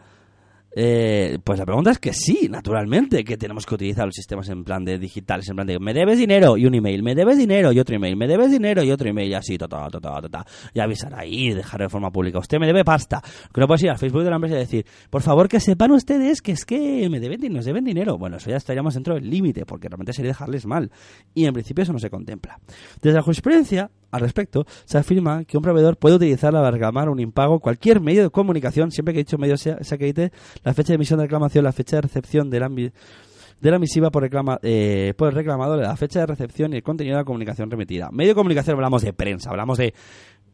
Eh, 0.79 1.39
pues 1.43 1.59
la 1.59 1.65
pregunta 1.65 1.91
es 1.91 1.99
que 1.99 2.13
sí, 2.13 2.49
naturalmente, 2.51 3.25
que 3.25 3.39
tenemos 3.39 3.65
que 3.65 3.75
utilizar 3.75 4.05
los 4.05 4.15
sistemas 4.15 4.47
en 4.51 4.63
plan 4.63 4.85
de 4.85 4.99
digitales, 4.99 5.49
en 5.49 5.57
plan 5.57 5.67
de 5.67 5.79
me 5.79 5.95
debes 5.95 6.19
dinero 6.19 6.59
y 6.59 6.67
un 6.67 6.75
email, 6.75 7.03
me 7.03 7.15
debes 7.15 7.39
dinero 7.39 7.73
y 7.73 7.81
otro 7.81 7.97
email, 7.97 8.15
me 8.15 8.29
debes 8.29 8.51
dinero 8.51 8.83
y 8.83 8.91
otro 8.91 9.09
email, 9.09 9.31
y 9.31 9.35
así, 9.35 9.57
ta, 9.57 9.67
ta, 9.67 9.89
ta, 9.89 10.01
ta, 10.01 10.29
ta, 10.29 10.47
y 10.75 10.81
avisar 10.81 11.15
ahí, 11.15 11.55
dejar 11.55 11.81
de 11.81 11.89
forma 11.89 12.11
pública, 12.11 12.41
usted 12.41 12.59
me 12.59 12.67
debe 12.67 12.85
pasta. 12.85 13.23
Que 13.51 13.59
no 13.59 13.67
puedes 13.67 13.85
ir 13.85 13.91
al 13.91 13.97
Facebook 13.97 14.23
de 14.23 14.29
la 14.29 14.37
empresa 14.37 14.57
y 14.57 14.59
decir, 14.59 14.85
por 15.09 15.23
favor 15.23 15.49
que 15.49 15.61
sepan 15.61 15.93
ustedes 15.93 16.43
que 16.43 16.53
es 16.53 16.67
que 16.67 17.09
me 17.09 17.21
deben, 17.21 17.55
nos 17.55 17.65
deben 17.65 17.83
dinero. 17.83 18.19
Bueno, 18.19 18.37
eso 18.37 18.51
ya 18.51 18.57
estaríamos 18.57 18.93
dentro 18.93 19.15
del 19.15 19.31
límite, 19.31 19.65
porque 19.65 19.89
realmente 19.89 20.13
sería 20.13 20.33
dejarles 20.33 20.67
mal. 20.67 20.91
Y 21.35 21.47
en 21.47 21.55
principio 21.55 21.85
eso 21.85 21.95
no 21.95 21.99
se 21.99 22.11
contempla. 22.11 22.61
Desde 23.01 23.17
la 23.17 23.23
jurisprudencia, 23.23 23.91
al 24.17 24.23
respecto, 24.23 24.67
se 24.85 24.99
afirma 24.99 25.45
que 25.45 25.57
un 25.57 25.63
proveedor 25.63 25.97
puede 25.97 26.17
utilizarla 26.17 26.61
para 26.61 26.73
reclamar 26.73 27.09
un 27.09 27.21
impago 27.21 27.61
cualquier 27.61 28.01
medio 28.01 28.23
de 28.23 28.31
comunicación, 28.31 28.91
siempre 28.91 29.15
que 29.15 29.21
dicho 29.21 29.39
medio 29.39 29.57
sea, 29.57 29.79
la 30.65 30.75
fecha 30.75 30.89
de 30.89 30.95
emisión 30.95 31.19
de 31.19 31.25
reclamación, 31.25 31.65
la 31.65 31.73
fecha 31.73 31.97
de 31.97 32.03
recepción 32.03 32.51
de 32.51 32.61
la 33.71 33.79
misiva 33.79 34.11
por, 34.11 34.23
reclama, 34.23 34.59
eh, 34.63 35.15
por 35.17 35.29
el 35.29 35.35
reclamador, 35.35 35.79
la 35.79 35.97
fecha 35.97 36.21
de 36.21 36.27
recepción 36.27 36.73
y 36.73 36.77
el 36.77 36.83
contenido 36.83 37.17
de 37.17 37.23
la 37.23 37.25
comunicación 37.25 37.71
remitida. 37.71 38.11
Medio 38.11 38.31
de 38.31 38.35
comunicación 38.35 38.77
hablamos 38.77 39.03
de 39.03 39.13
prensa, 39.13 39.51
hablamos 39.51 39.79
de 39.79 39.95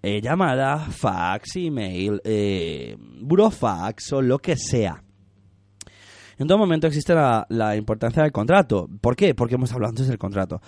eh, 0.03 0.20
llamada, 0.20 0.79
fax, 0.79 1.57
email, 1.57 2.20
eh, 2.25 2.96
burofax 3.20 4.12
o 4.14 4.22
lo 4.22 4.38
que 4.38 4.57
sea. 4.57 5.03
En 6.38 6.48
todo 6.48 6.59
momento 6.59 6.88
existe 6.88 7.14
la, 7.14 7.46
la 7.51 7.77
importancia 7.77 8.22
del 8.22 8.33
contrato. 8.33 8.88
¿Por 9.01 9.14
qué? 9.14 9.35
Porque 9.35 9.55
hemos 9.55 9.72
hablado 9.72 9.90
antes 9.90 10.09
del 10.09 10.18
contrato. 10.18 10.61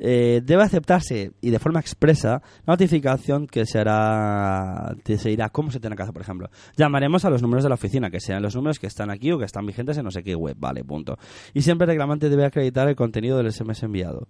Eh, 0.00 0.40
debe 0.44 0.62
aceptarse 0.62 1.32
y 1.40 1.50
de 1.50 1.58
forma 1.58 1.80
expresa 1.80 2.40
notificación 2.66 3.46
que 3.46 3.66
se 3.66 3.78
hará, 3.78 4.94
se 5.04 5.28
dirá 5.28 5.48
cómo 5.48 5.70
se 5.70 5.80
tiene 5.80 5.96
que 5.96 6.02
hacer, 6.02 6.12
por 6.12 6.22
ejemplo. 6.22 6.50
Llamaremos 6.76 7.24
a 7.24 7.30
los 7.30 7.42
números 7.42 7.64
de 7.64 7.68
la 7.68 7.74
oficina, 7.74 8.10
que 8.10 8.20
sean 8.20 8.42
los 8.42 8.54
números 8.54 8.78
que 8.78 8.86
están 8.86 9.10
aquí 9.10 9.32
o 9.32 9.38
que 9.38 9.44
están 9.44 9.66
vigentes 9.66 9.98
en 9.98 10.04
no 10.04 10.10
sé 10.10 10.22
qué 10.22 10.34
web, 10.34 10.56
vale, 10.58 10.84
punto. 10.84 11.18
Y 11.52 11.62
siempre 11.62 11.84
el 11.84 11.90
reclamante 11.90 12.28
debe 12.28 12.44
acreditar 12.44 12.88
el 12.88 12.96
contenido 12.96 13.36
del 13.38 13.52
SMS 13.52 13.82
enviado. 13.82 14.28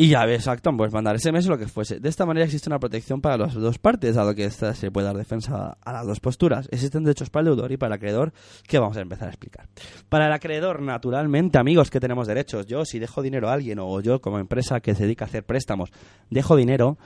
Y 0.00 0.08
ya 0.08 0.24
ves, 0.24 0.38
exacto, 0.38 0.74
pues 0.78 0.94
mandar 0.94 1.20
SMS 1.20 1.46
o 1.48 1.50
lo 1.50 1.58
que 1.58 1.66
fuese. 1.66 2.00
De 2.00 2.08
esta 2.08 2.24
manera 2.24 2.46
existe 2.46 2.70
una 2.70 2.78
protección 2.78 3.20
para 3.20 3.36
las 3.36 3.52
dos 3.52 3.78
partes, 3.78 4.14
dado 4.14 4.34
que 4.34 4.46
esta 4.46 4.72
se 4.72 4.90
puede 4.90 5.06
dar 5.06 5.14
defensa 5.14 5.76
a 5.78 5.92
las 5.92 6.06
dos 6.06 6.20
posturas. 6.20 6.70
Existen 6.72 7.04
derechos 7.04 7.28
para 7.28 7.42
el 7.42 7.54
deudor 7.54 7.70
y 7.70 7.76
para 7.76 7.88
el 7.88 7.98
acreedor, 7.98 8.32
que 8.66 8.78
vamos 8.78 8.96
a 8.96 9.02
empezar 9.02 9.28
a 9.28 9.30
explicar. 9.30 9.66
Para 10.08 10.28
el 10.28 10.32
acreedor, 10.32 10.80
naturalmente, 10.80 11.58
amigos, 11.58 11.90
que 11.90 12.00
tenemos 12.00 12.26
derechos. 12.26 12.64
Yo, 12.64 12.86
si 12.86 12.98
dejo 12.98 13.20
dinero 13.20 13.50
a 13.50 13.52
alguien, 13.52 13.78
o 13.78 14.00
yo 14.00 14.22
como 14.22 14.38
empresa 14.38 14.80
que 14.80 14.94
se 14.94 15.02
dedica 15.02 15.26
a 15.26 15.28
hacer 15.28 15.44
préstamos, 15.44 15.90
dejo 16.30 16.56
dinero, 16.56 16.96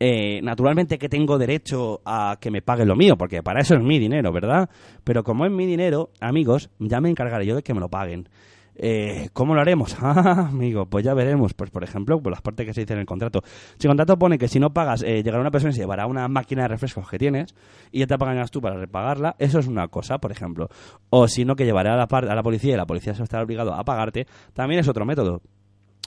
eh, 0.00 0.40
naturalmente 0.42 0.98
que 0.98 1.08
tengo 1.08 1.38
derecho 1.38 2.00
a 2.04 2.36
que 2.40 2.50
me 2.50 2.62
pague 2.62 2.84
lo 2.84 2.96
mío, 2.96 3.16
porque 3.16 3.44
para 3.44 3.60
eso 3.60 3.76
es 3.76 3.80
mi 3.80 4.00
dinero, 4.00 4.32
¿verdad? 4.32 4.68
Pero 5.04 5.22
como 5.22 5.46
es 5.46 5.52
mi 5.52 5.66
dinero, 5.66 6.10
amigos, 6.20 6.68
ya 6.80 7.00
me 7.00 7.10
encargaré 7.10 7.46
yo 7.46 7.54
de 7.54 7.62
que 7.62 7.74
me 7.74 7.80
lo 7.80 7.88
paguen. 7.88 8.28
Eh, 8.74 9.28
¿Cómo 9.32 9.54
lo 9.54 9.60
haremos? 9.60 9.96
Ah, 10.02 10.48
amigo, 10.48 10.86
pues 10.86 11.04
ya 11.04 11.14
veremos. 11.14 11.54
Pues, 11.54 11.70
por 11.70 11.84
ejemplo, 11.84 12.20
por 12.20 12.32
las 12.32 12.42
partes 12.42 12.66
que 12.66 12.74
se 12.74 12.80
dicen 12.80 12.96
en 12.96 13.00
el 13.02 13.06
contrato. 13.06 13.42
Si 13.78 13.86
el 13.86 13.90
contrato 13.90 14.18
pone 14.18 14.38
que 14.38 14.48
si 14.48 14.58
no 14.58 14.72
pagas, 14.72 15.02
eh, 15.02 15.22
llegará 15.22 15.40
una 15.40 15.50
persona 15.50 15.70
y 15.70 15.74
se 15.74 15.80
llevará 15.80 16.06
una 16.06 16.26
máquina 16.28 16.62
de 16.62 16.68
refrescos 16.68 17.08
que 17.08 17.18
tienes 17.18 17.54
y 17.92 18.00
ya 18.00 18.06
te 18.06 18.18
pagarás 18.18 18.50
tú 18.50 18.60
para 18.60 18.76
repagarla, 18.76 19.36
eso 19.38 19.58
es 19.58 19.66
una 19.66 19.88
cosa, 19.88 20.18
por 20.18 20.32
ejemplo. 20.32 20.68
O 21.10 21.28
si 21.28 21.44
no, 21.44 21.54
que 21.54 21.64
llevará 21.64 21.94
a 21.94 21.96
la, 21.96 22.08
a 22.10 22.34
la 22.34 22.42
policía 22.42 22.74
y 22.74 22.76
la 22.76 22.86
policía 22.86 23.14
se 23.14 23.22
estará 23.22 23.44
obligado 23.44 23.74
a 23.74 23.84
pagarte, 23.84 24.26
también 24.52 24.80
es 24.80 24.88
otro 24.88 25.04
método. 25.04 25.42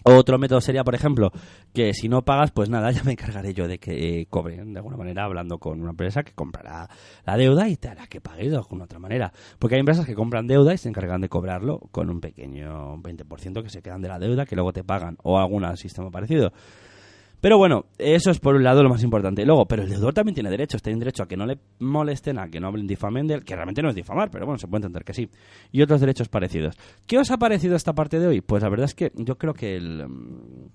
Otro 0.03 0.37
método 0.37 0.59
sería, 0.59 0.83
por 0.83 0.95
ejemplo, 0.95 1.31
que 1.73 1.93
si 1.93 2.09
no 2.09 2.23
pagas, 2.23 2.51
pues 2.51 2.69
nada, 2.69 2.91
ya 2.91 3.03
me 3.03 3.13
encargaré 3.13 3.53
yo 3.53 3.67
de 3.67 3.79
que 3.79 4.21
eh, 4.21 4.27
cobren, 4.29 4.73
de 4.73 4.79
alguna 4.79 4.97
manera, 4.97 5.23
hablando 5.23 5.57
con 5.59 5.81
una 5.81 5.91
empresa 5.91 6.23
que 6.23 6.33
comprará 6.33 6.89
la 7.25 7.37
deuda 7.37 7.69
y 7.69 7.77
te 7.77 7.87
hará 7.87 8.07
que 8.07 8.19
pagues 8.19 8.51
de 8.51 8.57
alguna 8.57 8.83
otra 8.83 8.99
manera. 8.99 9.31
Porque 9.59 9.75
hay 9.75 9.79
empresas 9.79 10.05
que 10.05 10.13
compran 10.13 10.45
deuda 10.47 10.73
y 10.73 10.77
se 10.77 10.89
encargan 10.89 11.21
de 11.21 11.29
cobrarlo 11.29 11.79
con 11.91 12.09
un 12.09 12.19
pequeño 12.19 12.97
20% 12.97 13.63
que 13.63 13.69
se 13.69 13.81
quedan 13.81 14.01
de 14.01 14.09
la 14.09 14.19
deuda 14.19 14.45
que 14.45 14.55
luego 14.55 14.73
te 14.73 14.83
pagan, 14.83 15.17
o 15.23 15.39
algún 15.39 15.63
sistema 15.77 16.11
parecido. 16.11 16.51
Pero 17.43 17.57
bueno, 17.57 17.87
eso 17.97 18.31
es 18.31 18.39
por 18.39 18.55
un 18.55 18.63
lado 18.63 18.81
lo 18.83 18.89
más 18.89 19.03
importante. 19.03 19.45
Luego, 19.45 19.65
pero 19.65 19.83
el 19.83 19.89
deudor 19.89 20.13
también 20.13 20.33
tiene 20.33 20.49
derechos. 20.49 20.81
Tiene 20.81 20.97
derecho 20.97 21.23
a 21.23 21.27
que 21.27 21.35
no 21.35 21.45
le 21.45 21.57
molesten, 21.79 22.39
a 22.39 22.47
que 22.47 22.61
no 22.61 22.67
hablen 22.69 22.87
difamen 22.87 23.27
de 23.27 23.33
él, 23.33 23.43
que 23.43 23.53
realmente 23.53 23.81
no 23.81 23.89
es 23.89 23.95
difamar, 23.95 24.31
pero 24.31 24.45
bueno, 24.45 24.57
se 24.57 24.65
puede 24.65 24.79
entender 24.79 25.03
que 25.03 25.13
sí. 25.13 25.29
Y 25.69 25.81
otros 25.81 25.99
derechos 25.99 26.29
parecidos. 26.29 26.77
¿Qué 27.05 27.17
os 27.17 27.29
ha 27.31 27.37
parecido 27.37 27.75
esta 27.75 27.91
parte 27.91 28.17
de 28.17 28.27
hoy? 28.27 28.39
Pues 28.39 28.63
la 28.63 28.69
verdad 28.69 28.85
es 28.85 28.95
que 28.95 29.11
yo 29.15 29.37
creo 29.37 29.53
que 29.53 29.75
el... 29.75 30.07
mm, 30.07 30.69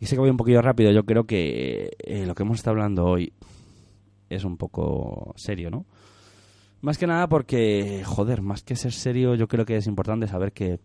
Y 0.00 0.04
sé 0.04 0.16
que 0.16 0.20
voy 0.20 0.28
un 0.28 0.36
poquillo 0.36 0.60
rápido, 0.60 0.92
yo 0.92 1.04
creo 1.04 1.24
que 1.24 1.88
eh, 1.98 2.26
lo 2.26 2.34
que 2.34 2.42
hemos 2.42 2.58
estado 2.58 2.76
hablando 2.76 3.06
hoy 3.06 3.32
es 4.28 4.44
un 4.44 4.58
poco 4.58 5.32
serio, 5.38 5.70
¿no? 5.70 5.86
Más 6.82 6.98
que 6.98 7.06
nada 7.06 7.26
porque, 7.26 8.02
joder, 8.04 8.42
más 8.42 8.62
que 8.62 8.76
ser 8.76 8.92
serio, 8.92 9.34
yo 9.34 9.48
creo 9.48 9.64
que 9.64 9.76
es 9.78 9.86
importante 9.86 10.26
saber 10.26 10.52
que 10.52 10.78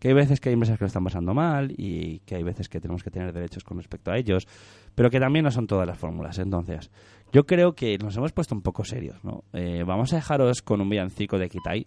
que 0.00 0.08
hay 0.08 0.14
veces 0.14 0.40
que 0.40 0.48
hay 0.48 0.54
empresas 0.54 0.78
que 0.78 0.84
lo 0.84 0.88
están 0.88 1.04
pasando 1.04 1.34
mal 1.34 1.72
y 1.76 2.20
que 2.20 2.34
hay 2.34 2.42
veces 2.42 2.68
que 2.68 2.80
tenemos 2.80 3.04
que 3.04 3.10
tener 3.10 3.32
derechos 3.32 3.62
con 3.62 3.76
respecto 3.76 4.10
a 4.10 4.16
ellos, 4.16 4.48
pero 4.94 5.10
que 5.10 5.20
también 5.20 5.44
no 5.44 5.50
son 5.50 5.66
todas 5.66 5.86
las 5.86 5.98
fórmulas. 5.98 6.38
Entonces, 6.38 6.90
yo 7.32 7.44
creo 7.44 7.74
que 7.74 7.98
nos 7.98 8.16
hemos 8.16 8.32
puesto 8.32 8.54
un 8.54 8.62
poco 8.62 8.82
serios, 8.82 9.22
¿no? 9.22 9.44
Eh, 9.52 9.84
vamos 9.86 10.12
a 10.12 10.16
dejaros 10.16 10.62
con 10.62 10.80
un 10.80 10.88
villancico 10.88 11.38
de 11.38 11.50
Kitai 11.50 11.86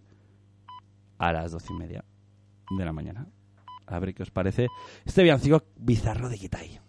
a 1.18 1.34
las 1.34 1.52
doce 1.52 1.74
y 1.74 1.76
media 1.76 2.06
de 2.78 2.86
la 2.86 2.94
mañana. 2.94 3.28
A 3.88 4.00
ver 4.00 4.14
qué 4.14 4.24
os 4.24 4.32
parece 4.32 4.68
este 5.06 5.24
villancico 5.24 5.64
bizarro 5.76 6.30
de 6.30 6.38
Kitai. 6.38 6.83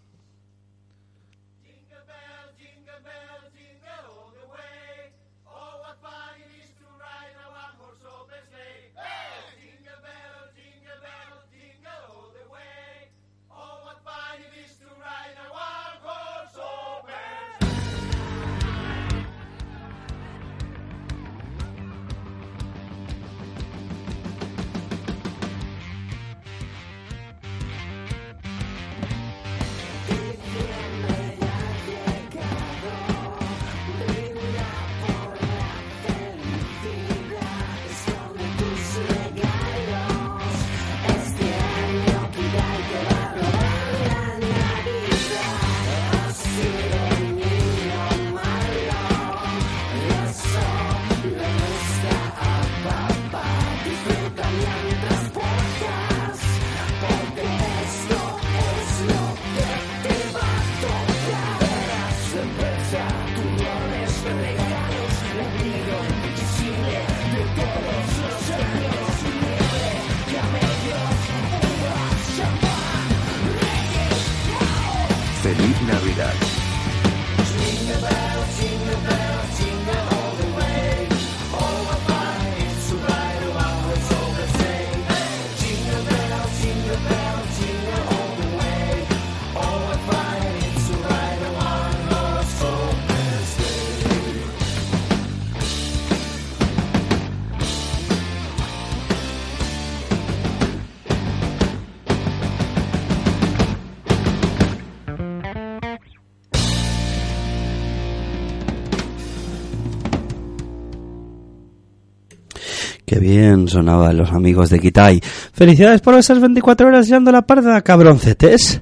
Bien 113.25 113.67
sonaban 113.67 114.15
los 114.15 114.31
amigos 114.31 114.69
de 114.69 114.79
Kitai. 114.79 115.19
Felicidades 115.51 116.01
por 116.01 116.13
esas 116.13 116.39
24 116.39 116.87
horas 116.87 117.07
llando 117.07 117.31
la 117.31 117.41
parda, 117.41 117.81
cabroncetes. 117.81 118.81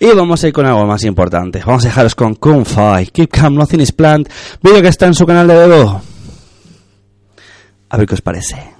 Y 0.00 0.06
vamos 0.06 0.42
a 0.42 0.48
ir 0.48 0.52
con 0.52 0.66
algo 0.66 0.86
más 0.86 1.04
importante. 1.04 1.62
Vamos 1.64 1.84
a 1.84 1.88
dejaros 1.88 2.14
con 2.14 2.34
Kung 2.34 2.64
Fai. 2.64 3.06
Keep 3.06 3.30
Calm, 3.30 3.56
Nothing 3.56 3.80
is 3.80 3.92
Planned. 3.92 4.28
Vídeo 4.62 4.80
que 4.80 4.88
está 4.88 5.06
en 5.06 5.14
su 5.14 5.26
canal 5.26 5.46
de 5.46 5.56
Bebo. 5.56 6.00
A 7.90 7.96
ver 7.96 8.06
qué 8.06 8.14
os 8.14 8.22
parece. 8.22 8.73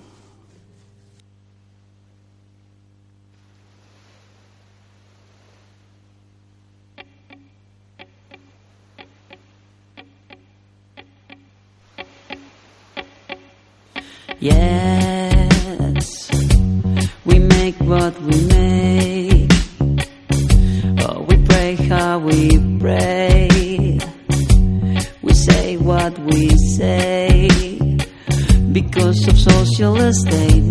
Yes, 14.45 16.29
we 17.25 17.39
make 17.39 17.77
what 17.77 18.13
we 18.21 18.37
make. 18.45 19.51
Oh, 21.01 21.25
we 21.27 21.43
pray 21.47 21.77
how 21.77 22.19
we 22.19 22.51
pray. 22.79 23.49
We 25.23 25.33
say 25.33 25.79
what 25.79 26.19
we 26.19 26.51
say 26.77 27.49
because 28.71 29.27
of 29.29 29.39
social 29.39 30.13
statements 30.13 30.63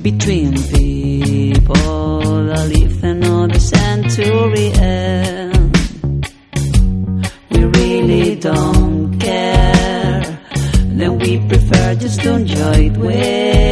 between 0.00 0.52
people 0.70 2.44
that 2.46 2.70
live 2.72 3.02
another 3.02 3.58
century 3.58 4.70
end. 4.78 5.39
Just 12.60 12.94
to 12.94 13.69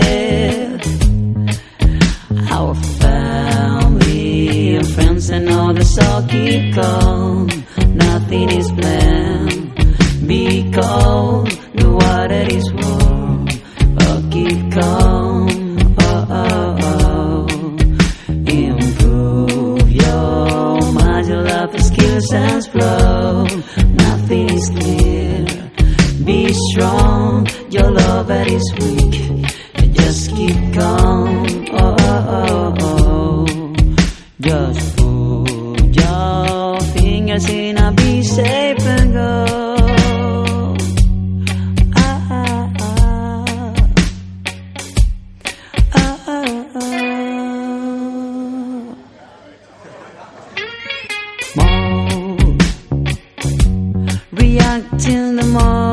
o'clock 54.79 55.01
till 55.01 55.37
the 55.37 55.45
morning. 55.45 55.88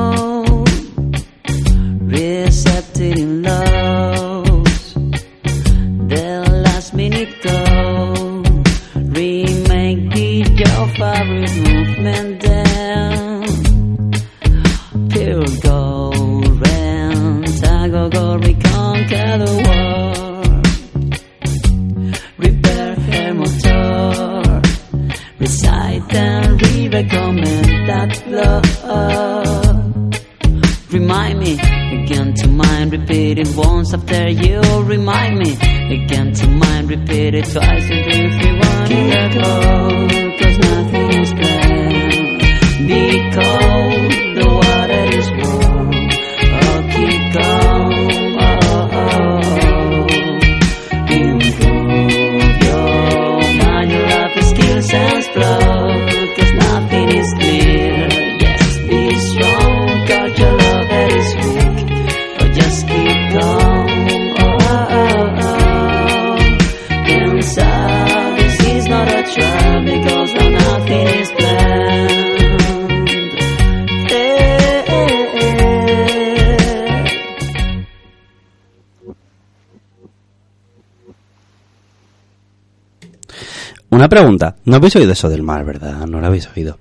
Una 84.05 84.09
pregunta. 84.21 84.55
No 84.65 84.75
habéis 84.75 84.95
oído 84.97 85.13
eso 85.13 85.29
del 85.29 85.41
mar, 85.41 85.65
¿verdad? 85.65 86.05
No 86.05 86.21
lo 86.21 86.27
habéis 86.27 86.47
oído. 86.55 86.77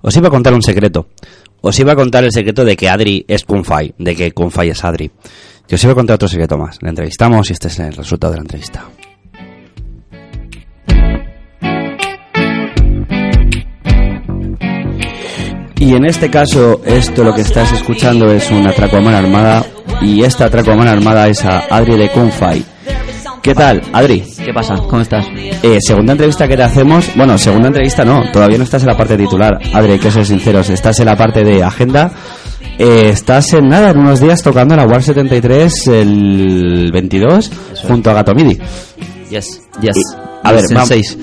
Os 0.00 0.16
iba 0.16 0.28
a 0.28 0.30
contar 0.30 0.54
un 0.54 0.62
secreto. 0.62 1.08
Os 1.60 1.76
iba 1.80 1.90
a 1.90 1.96
contar 1.96 2.22
el 2.22 2.30
secreto 2.30 2.64
de 2.64 2.76
que 2.76 2.88
Adri 2.88 3.24
es 3.26 3.42
Kunfai, 3.42 3.92
de 3.98 4.14
que 4.14 4.30
Kunfai 4.30 4.68
es 4.68 4.84
Adri. 4.84 5.10
Y 5.66 5.74
os 5.74 5.82
iba 5.82 5.92
a 5.92 5.96
contar 5.96 6.14
otro 6.14 6.28
secreto 6.28 6.56
más. 6.56 6.80
Le 6.80 6.90
entrevistamos 6.90 7.50
y 7.50 7.54
este 7.54 7.66
es 7.66 7.80
el 7.80 7.92
resultado 7.94 8.34
de 8.34 8.36
la 8.36 8.42
entrevista. 8.42 8.84
Y 15.80 15.94
en 15.96 16.04
este 16.04 16.30
caso, 16.30 16.80
esto 16.84 17.24
lo 17.24 17.34
que 17.34 17.40
estás 17.40 17.72
escuchando 17.72 18.30
es 18.30 18.48
un 18.52 18.64
atraco 18.68 18.98
a 18.98 19.00
mano 19.00 19.16
armada. 19.16 19.66
Y 20.00 20.22
esta 20.22 20.44
atraco 20.44 20.70
a 20.70 20.76
mano 20.76 20.92
armada 20.92 21.26
es 21.26 21.44
a 21.44 21.58
Adri 21.74 21.96
de 21.96 22.08
Kunfai. 22.10 22.64
¿Qué 23.42 23.54
tal, 23.54 23.82
Adri? 23.92 24.22
¿Qué 24.44 24.52
pasa? 24.54 24.76
¿Cómo 24.76 25.02
estás? 25.02 25.26
Eh, 25.34 25.78
segunda 25.80 26.12
entrevista 26.12 26.46
que 26.46 26.56
te 26.56 26.62
hacemos. 26.62 27.10
Bueno, 27.16 27.36
segunda 27.36 27.68
entrevista 27.68 28.04
no, 28.04 28.30
todavía 28.32 28.56
no 28.58 28.64
estás 28.64 28.82
en 28.82 28.88
la 28.88 28.96
parte 28.96 29.16
titular. 29.16 29.58
Adri, 29.74 29.92
hay 29.92 29.98
que 29.98 30.10
ser 30.12 30.24
sinceros, 30.24 30.70
estás 30.70 31.00
en 31.00 31.06
la 31.06 31.16
parte 31.16 31.42
de 31.42 31.62
agenda. 31.62 32.12
Eh, 32.78 33.08
estás 33.08 33.52
en 33.54 33.68
nada, 33.68 33.90
en 33.90 33.98
unos 33.98 34.20
días 34.20 34.42
tocando 34.42 34.76
la 34.76 34.86
War 34.86 35.02
73 35.02 35.88
el 35.88 36.90
22 36.92 37.50
junto 37.88 38.10
a 38.10 38.14
Gato 38.14 38.32
Midi. 38.34 38.58
Yes, 39.28 39.60
yes. 39.80 39.96
Y- 39.96 40.16
a 40.44 40.52
ver, 40.52 40.62
Senseis. 40.62 41.18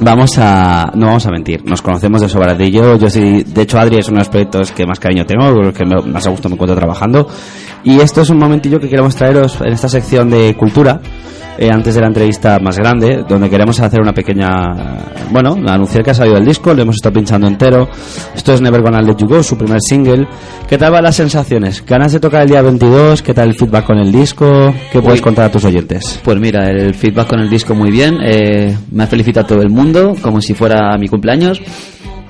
Vamos 0.00 0.38
a 0.38 0.90
no 0.94 1.06
vamos 1.06 1.26
a 1.26 1.30
mentir, 1.30 1.64
nos 1.64 1.82
conocemos 1.82 2.20
de 2.20 2.28
sobradillo. 2.28 2.96
Yo 2.96 3.10
sí, 3.10 3.42
de 3.44 3.62
hecho 3.62 3.78
Adri 3.78 3.98
es 3.98 4.08
uno 4.08 4.16
de 4.16 4.20
los 4.20 4.28
proyectos 4.28 4.72
que 4.72 4.86
más 4.86 5.00
cariño 5.00 5.26
tengo, 5.26 5.52
con 5.54 5.64
los 5.64 5.74
que 5.74 5.84
más 5.84 6.26
a 6.26 6.30
gusto 6.30 6.48
me 6.48 6.54
encuentro 6.54 6.76
trabajando. 6.76 7.28
Y 7.84 8.00
esto 8.00 8.22
es 8.22 8.30
un 8.30 8.38
momentillo 8.38 8.78
que 8.80 8.88
queremos 8.88 9.14
traeros 9.16 9.60
en 9.60 9.72
esta 9.72 9.88
sección 9.88 10.30
de 10.30 10.54
cultura. 10.58 11.00
eh, 11.60 11.70
antes 11.72 11.96
de 11.96 12.00
la 12.00 12.06
entrevista 12.06 12.60
más 12.60 12.78
grande, 12.78 13.24
donde 13.28 13.50
queremos 13.50 13.80
hacer 13.80 14.00
una 14.00 14.12
pequeña. 14.12 14.46
Bueno, 15.32 15.56
anunciar 15.66 16.04
que 16.04 16.12
ha 16.12 16.14
salido 16.14 16.36
el 16.38 16.44
disco, 16.44 16.72
lo 16.72 16.82
hemos 16.82 16.94
estado 16.94 17.14
pinchando 17.14 17.48
entero. 17.48 17.88
Esto 18.32 18.52
es 18.52 18.60
Never 18.60 18.80
Gonna 18.80 19.00
Let 19.02 19.16
You 19.18 19.26
Go, 19.26 19.42
su 19.42 19.56
primer 19.58 19.80
single. 19.80 20.28
¿Qué 20.68 20.78
tal 20.78 20.92
van 20.92 21.02
las 21.02 21.16
sensaciones? 21.16 21.84
¿Ganas 21.84 22.12
de 22.12 22.20
tocar 22.20 22.42
el 22.42 22.48
día 22.50 22.62
22? 22.62 23.22
¿Qué 23.22 23.34
tal 23.34 23.48
el 23.48 23.54
feedback 23.56 23.86
con 23.86 23.98
el 23.98 24.12
disco? 24.12 24.72
¿Qué 24.92 25.02
puedes 25.02 25.20
contar 25.20 25.46
a 25.46 25.50
tus 25.50 25.64
oyentes? 25.64 26.20
Pues 26.22 26.38
mira, 26.38 26.70
el 26.70 26.94
feedback 26.94 27.26
con 27.26 27.40
el 27.40 27.50
disco 27.50 27.74
muy 27.74 27.90
bien. 27.90 28.18
eh, 28.22 28.76
me 28.92 29.02
ha 29.02 29.06
felicitado 29.08 29.48
todo 29.48 29.60
el 29.62 29.70
mundo, 29.70 29.87
como 30.22 30.40
si 30.40 30.54
fuera 30.54 30.96
mi 30.98 31.08
cumpleaños. 31.08 31.60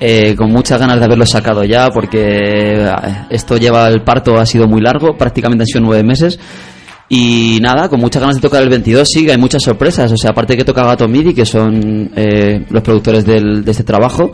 eh, 0.01 0.33
con 0.37 0.49
muchas 0.51 0.79
ganas 0.79 0.97
de 0.99 1.05
haberlo 1.05 1.25
sacado 1.25 1.63
ya, 1.65 1.89
porque 1.89 2.85
eh, 2.85 2.89
esto 3.29 3.57
lleva 3.57 3.89
el 3.89 4.01
parto, 4.01 4.37
ha 4.39 4.45
sido 4.45 4.65
muy 4.65 4.79
largo, 4.81 5.17
prácticamente 5.17 5.63
han 5.63 5.67
sido 5.67 5.81
nueve 5.81 6.03
meses. 6.03 6.39
Y 7.11 7.57
nada, 7.61 7.89
con 7.89 7.99
muchas 7.99 8.21
ganas 8.21 8.35
de 8.35 8.41
tocar 8.41 8.61
el 8.61 8.69
22, 8.69 9.07
sí, 9.11 9.29
hay 9.29 9.37
muchas 9.37 9.63
sorpresas. 9.63 10.11
O 10.11 10.15
sea, 10.15 10.29
aparte 10.29 10.55
que 10.55 10.63
toca 10.63 10.83
Gato 10.85 11.07
Midi, 11.07 11.33
que 11.33 11.45
son 11.45 12.11
eh, 12.15 12.65
los 12.69 12.81
productores 12.83 13.25
del- 13.25 13.65
de 13.65 13.71
este 13.71 13.83
trabajo, 13.83 14.31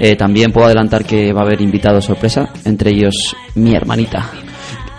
eh, 0.00 0.16
también 0.16 0.52
puedo 0.52 0.66
adelantar 0.66 1.04
que 1.04 1.32
va 1.32 1.42
a 1.42 1.44
haber 1.44 1.60
invitados 1.62 2.04
sorpresa, 2.04 2.50
entre 2.64 2.90
ellos 2.90 3.34
mi 3.54 3.74
hermanita. 3.74 4.28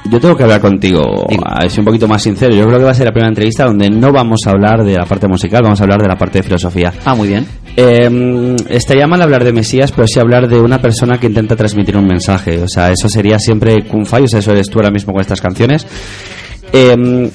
Yo 0.10 0.20
tengo 0.22 0.36
que 0.38 0.44
hablar 0.44 0.62
contigo, 0.62 1.02
a 1.46 1.60
ver, 1.64 1.70
soy 1.70 1.82
un 1.82 1.86
poquito 1.86 2.08
más 2.08 2.24
sincero. 2.24 2.56
Yo 2.56 2.66
creo 2.66 2.80
que 2.80 2.86
va 2.86 2.92
a 2.92 2.96
ser 2.96 3.06
la 3.08 3.12
primera 3.12 3.28
entrevista 3.30 3.66
donde 3.66 3.90
no 3.90 4.12
vamos 4.14 4.40
a 4.48 4.52
hablar 4.52 4.84
de 4.86 4.94
la 4.96 5.06
parte 5.06 5.28
musical, 5.28 5.62
vamos 5.64 5.82
a 5.82 5.84
hablar 5.84 6.02
de 6.02 6.08
la 6.08 6.16
parte 6.16 6.40
de 6.40 6.44
filosofía. 6.44 6.94
Ah, 7.04 7.14
muy 7.14 7.28
bien. 7.28 7.46
Eh, 7.80 8.56
estaría 8.70 9.06
mal 9.06 9.22
hablar 9.22 9.44
de 9.44 9.54
Mesías, 9.54 9.92
pero 9.92 10.08
sí 10.08 10.20
hablar 10.20 10.48
de 10.48 10.60
una 10.60 10.82
persona 10.82 11.20
que 11.20 11.28
intenta 11.28 11.56
transmitir 11.56 11.96
un 11.96 12.08
mensaje. 12.08 12.60
O 12.64 12.68
sea, 12.68 12.92
eso 12.92 13.08
sería 13.08 13.38
siempre 13.38 13.84
Kung 13.88 14.04
Fu, 14.06 14.24
o 14.24 14.28
sea, 14.28 14.40
eso 14.40 14.52
eres 14.52 14.68
tú 14.68 14.80
ahora 14.80 14.90
mismo 14.90 15.14
con 15.14 15.22
estas 15.22 15.40
canciones. 15.40 15.86
Eh, 16.74 17.30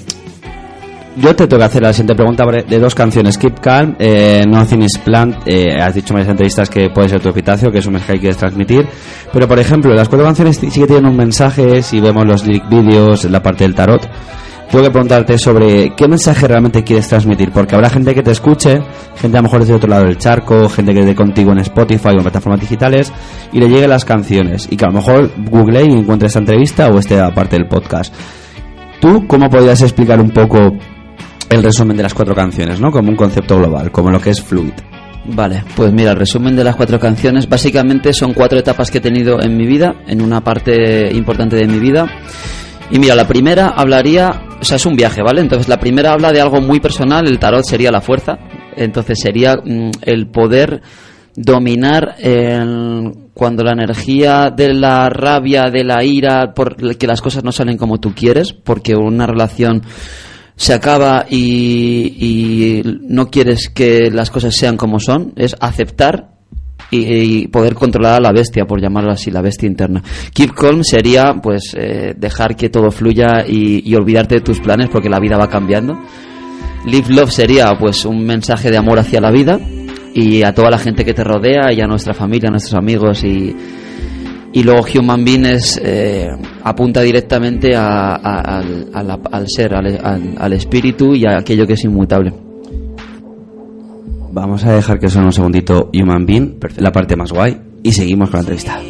yo 1.16 1.36
te 1.36 1.46
tengo 1.46 1.58
que 1.60 1.64
hacer 1.66 1.82
la 1.82 1.92
siguiente 1.92 2.14
pregunta 2.14 2.44
de 2.66 2.78
dos 2.78 2.94
canciones. 2.94 3.36
Keep 3.36 3.60
Calm, 3.60 3.96
eh, 3.98 4.44
Nothing 4.48 4.82
is 4.82 4.98
Planned. 5.04 5.36
eh, 5.46 5.78
has 5.80 5.94
dicho 5.94 6.08
en 6.12 6.14
varias 6.14 6.30
entrevistas 6.30 6.70
que 6.70 6.88
puede 6.88 7.10
ser 7.10 7.20
tu 7.20 7.28
epitafio, 7.28 7.70
que 7.70 7.78
es 7.78 7.86
un 7.86 7.92
mensaje 7.92 8.14
que 8.14 8.20
quieres 8.20 8.38
transmitir. 8.38 8.86
Pero, 9.32 9.46
por 9.46 9.58
ejemplo, 9.58 9.94
las 9.94 10.08
cuatro 10.08 10.26
canciones 10.26 10.56
sí 10.56 10.68
que 10.68 10.86
tienen 10.86 11.06
un 11.06 11.16
mensaje. 11.16 11.82
Si 11.82 12.00
vemos 12.00 12.26
los 12.26 12.44
videos, 12.44 13.24
la 13.26 13.42
parte 13.42 13.64
del 13.64 13.74
tarot. 13.74 14.08
Que 14.72 14.90
preguntarte 14.90 15.36
sobre 15.36 15.94
qué 15.94 16.08
mensaje 16.08 16.48
realmente 16.48 16.82
quieres 16.82 17.06
transmitir, 17.06 17.52
porque 17.52 17.74
habrá 17.74 17.90
gente 17.90 18.14
que 18.14 18.22
te 18.22 18.30
escuche, 18.30 18.80
gente 19.16 19.36
a 19.36 19.40
lo 19.40 19.42
mejor 19.44 19.60
desde 19.60 19.74
otro 19.74 19.88
lado 19.88 20.04
del 20.04 20.16
charco, 20.16 20.66
gente 20.70 20.94
que 20.94 21.00
esté 21.00 21.14
contigo 21.14 21.52
en 21.52 21.58
Spotify 21.58 22.08
o 22.08 22.12
en 22.12 22.22
plataformas 22.22 22.60
digitales 22.60 23.12
y 23.52 23.60
le 23.60 23.68
lleguen 23.68 23.90
las 23.90 24.06
canciones 24.06 24.66
y 24.70 24.76
que 24.78 24.86
a 24.86 24.88
lo 24.88 24.94
mejor 24.94 25.30
google 25.50 25.84
y 25.84 25.92
encuentre 25.92 26.28
esta 26.28 26.38
entrevista 26.38 26.88
o 26.88 26.98
esta 26.98 27.32
parte 27.34 27.56
del 27.56 27.68
podcast. 27.68 28.14
¿Tú 28.98 29.26
cómo 29.26 29.50
podrías 29.50 29.82
explicar 29.82 30.18
un 30.20 30.30
poco 30.30 30.72
el 31.50 31.62
resumen 31.62 31.96
de 31.96 32.04
las 32.04 32.14
cuatro 32.14 32.34
canciones, 32.34 32.80
¿no? 32.80 32.90
Como 32.90 33.10
un 33.10 33.16
concepto 33.16 33.58
global, 33.58 33.92
como 33.92 34.10
lo 34.10 34.18
que 34.18 34.30
es 34.30 34.40
Fluid. 34.40 34.72
Vale, 35.26 35.64
pues 35.76 35.92
mira, 35.92 36.12
el 36.12 36.16
resumen 36.16 36.56
de 36.56 36.64
las 36.64 36.76
cuatro 36.76 36.98
canciones 36.98 37.46
básicamente 37.46 38.14
son 38.14 38.32
cuatro 38.32 38.58
etapas 38.58 38.90
que 38.90 38.98
he 38.98 39.02
tenido 39.02 39.40
en 39.42 39.54
mi 39.54 39.66
vida, 39.66 39.96
en 40.06 40.22
una 40.22 40.40
parte 40.40 41.14
importante 41.14 41.56
de 41.56 41.66
mi 41.66 41.78
vida. 41.78 42.06
Y 42.90 42.98
mira, 42.98 43.14
la 43.14 43.26
primera 43.26 43.68
hablaría, 43.68 44.42
o 44.62 44.64
sea, 44.64 44.76
es 44.76 44.86
un 44.86 44.94
viaje, 44.96 45.20
¿vale? 45.22 45.40
Entonces 45.42 45.68
la 45.68 45.78
primera 45.78 46.12
habla 46.12 46.32
de 46.32 46.40
algo 46.40 46.60
muy 46.60 46.80
personal, 46.80 47.26
el 47.26 47.38
tarot 47.38 47.64
sería 47.64 47.90
la 47.90 48.00
fuerza, 48.00 48.38
entonces 48.76 49.18
sería 49.20 49.56
mm, 49.56 49.90
el 50.02 50.28
poder 50.28 50.80
dominar 51.34 52.14
el- 52.18 53.12
cuando 53.34 53.64
la 53.64 53.72
energía 53.72 54.50
de 54.54 54.74
la 54.74 55.08
rabia, 55.08 55.70
de 55.70 55.84
la 55.84 56.04
ira, 56.04 56.52
por 56.54 56.96
que 56.96 57.06
las 57.06 57.20
cosas 57.22 57.42
no 57.44 57.50
salen 57.52 57.76
como 57.78 57.98
tú 57.98 58.12
quieres, 58.14 58.52
porque 58.52 58.94
una 58.94 59.26
relación 59.26 59.82
se 60.54 60.74
acaba 60.74 61.24
y, 61.30 62.14
y 62.20 62.82
no 63.08 63.28
quieres 63.30 63.70
que 63.70 64.10
las 64.12 64.30
cosas 64.30 64.54
sean 64.54 64.76
como 64.76 65.00
son, 65.00 65.32
es 65.36 65.56
aceptar 65.60 66.31
y, 66.92 67.48
poder 67.48 67.74
controlar 67.74 68.16
a 68.16 68.20
la 68.20 68.32
bestia, 68.32 68.66
por 68.66 68.80
llamarlo 68.80 69.12
así, 69.12 69.30
la 69.30 69.40
bestia 69.40 69.66
interna. 69.66 70.02
Keep 70.32 70.52
calm 70.52 70.84
sería 70.84 71.34
pues 71.42 71.74
eh, 71.76 72.14
dejar 72.16 72.54
que 72.54 72.68
todo 72.68 72.90
fluya 72.90 73.44
y, 73.46 73.94
olvidarte 73.94 74.36
de 74.36 74.40
tus 74.42 74.60
planes 74.60 74.88
porque 74.90 75.08
la 75.08 75.18
vida 75.18 75.36
va 75.36 75.48
cambiando. 75.48 75.98
Live 76.86 77.08
Love 77.10 77.30
sería 77.30 77.72
pues 77.78 78.04
un 78.04 78.24
mensaje 78.24 78.70
de 78.70 78.76
amor 78.76 78.98
hacia 78.98 79.20
la 79.20 79.30
vida 79.30 79.58
y 80.14 80.42
a 80.42 80.52
toda 80.52 80.68
la 80.70 80.78
gente 80.78 81.04
que 81.04 81.14
te 81.14 81.24
rodea 81.24 81.72
y 81.72 81.80
a 81.80 81.86
nuestra 81.86 82.12
familia, 82.12 82.48
a 82.48 82.50
nuestros 82.50 82.74
amigos 82.74 83.22
y, 83.24 83.54
luego 84.62 84.84
Human 84.94 85.24
Being 85.24 85.46
eh, 85.82 86.28
apunta 86.64 87.00
directamente 87.00 87.74
a- 87.74 88.14
al, 88.16 89.46
ser, 89.46 89.74
al 89.74 90.52
espíritu 90.52 91.14
y 91.14 91.24
a 91.24 91.38
aquello 91.38 91.66
que 91.66 91.74
es 91.74 91.84
inmutable. 91.84 92.51
Vamos 94.34 94.64
a 94.64 94.72
dejar 94.72 94.98
que 94.98 95.10
suene 95.10 95.26
un 95.26 95.32
segundito 95.32 95.90
Human 95.92 96.24
Being, 96.24 96.58
la 96.78 96.90
parte 96.90 97.16
más 97.16 97.30
guay, 97.30 97.60
y 97.82 97.92
seguimos 97.92 98.30
con 98.30 98.38
la 98.38 98.40
entrevista. 98.40 98.80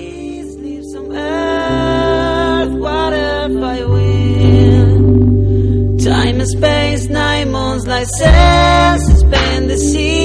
Time 5.99 6.41
and 6.41 6.43
space, 6.43 7.09
nine 7.09 7.51
months, 7.51 7.87
license, 7.89 9.05
suspend 9.05 9.69
the 9.69 9.77
seal. 9.77 10.23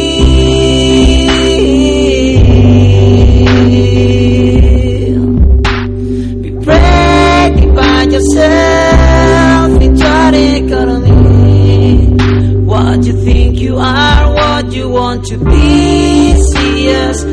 Be 6.42 6.52
ready 6.64 7.66
by 7.74 8.04
yourself, 8.04 8.97
What 12.88 13.04
you 13.04 13.21
think 13.26 13.60
you 13.60 13.78
are, 13.80 14.34
what 14.34 14.71
you 14.71 14.88
want 14.88 15.26
to 15.26 15.38
be, 15.38 16.34
see 16.54 16.88
us. 16.95 17.26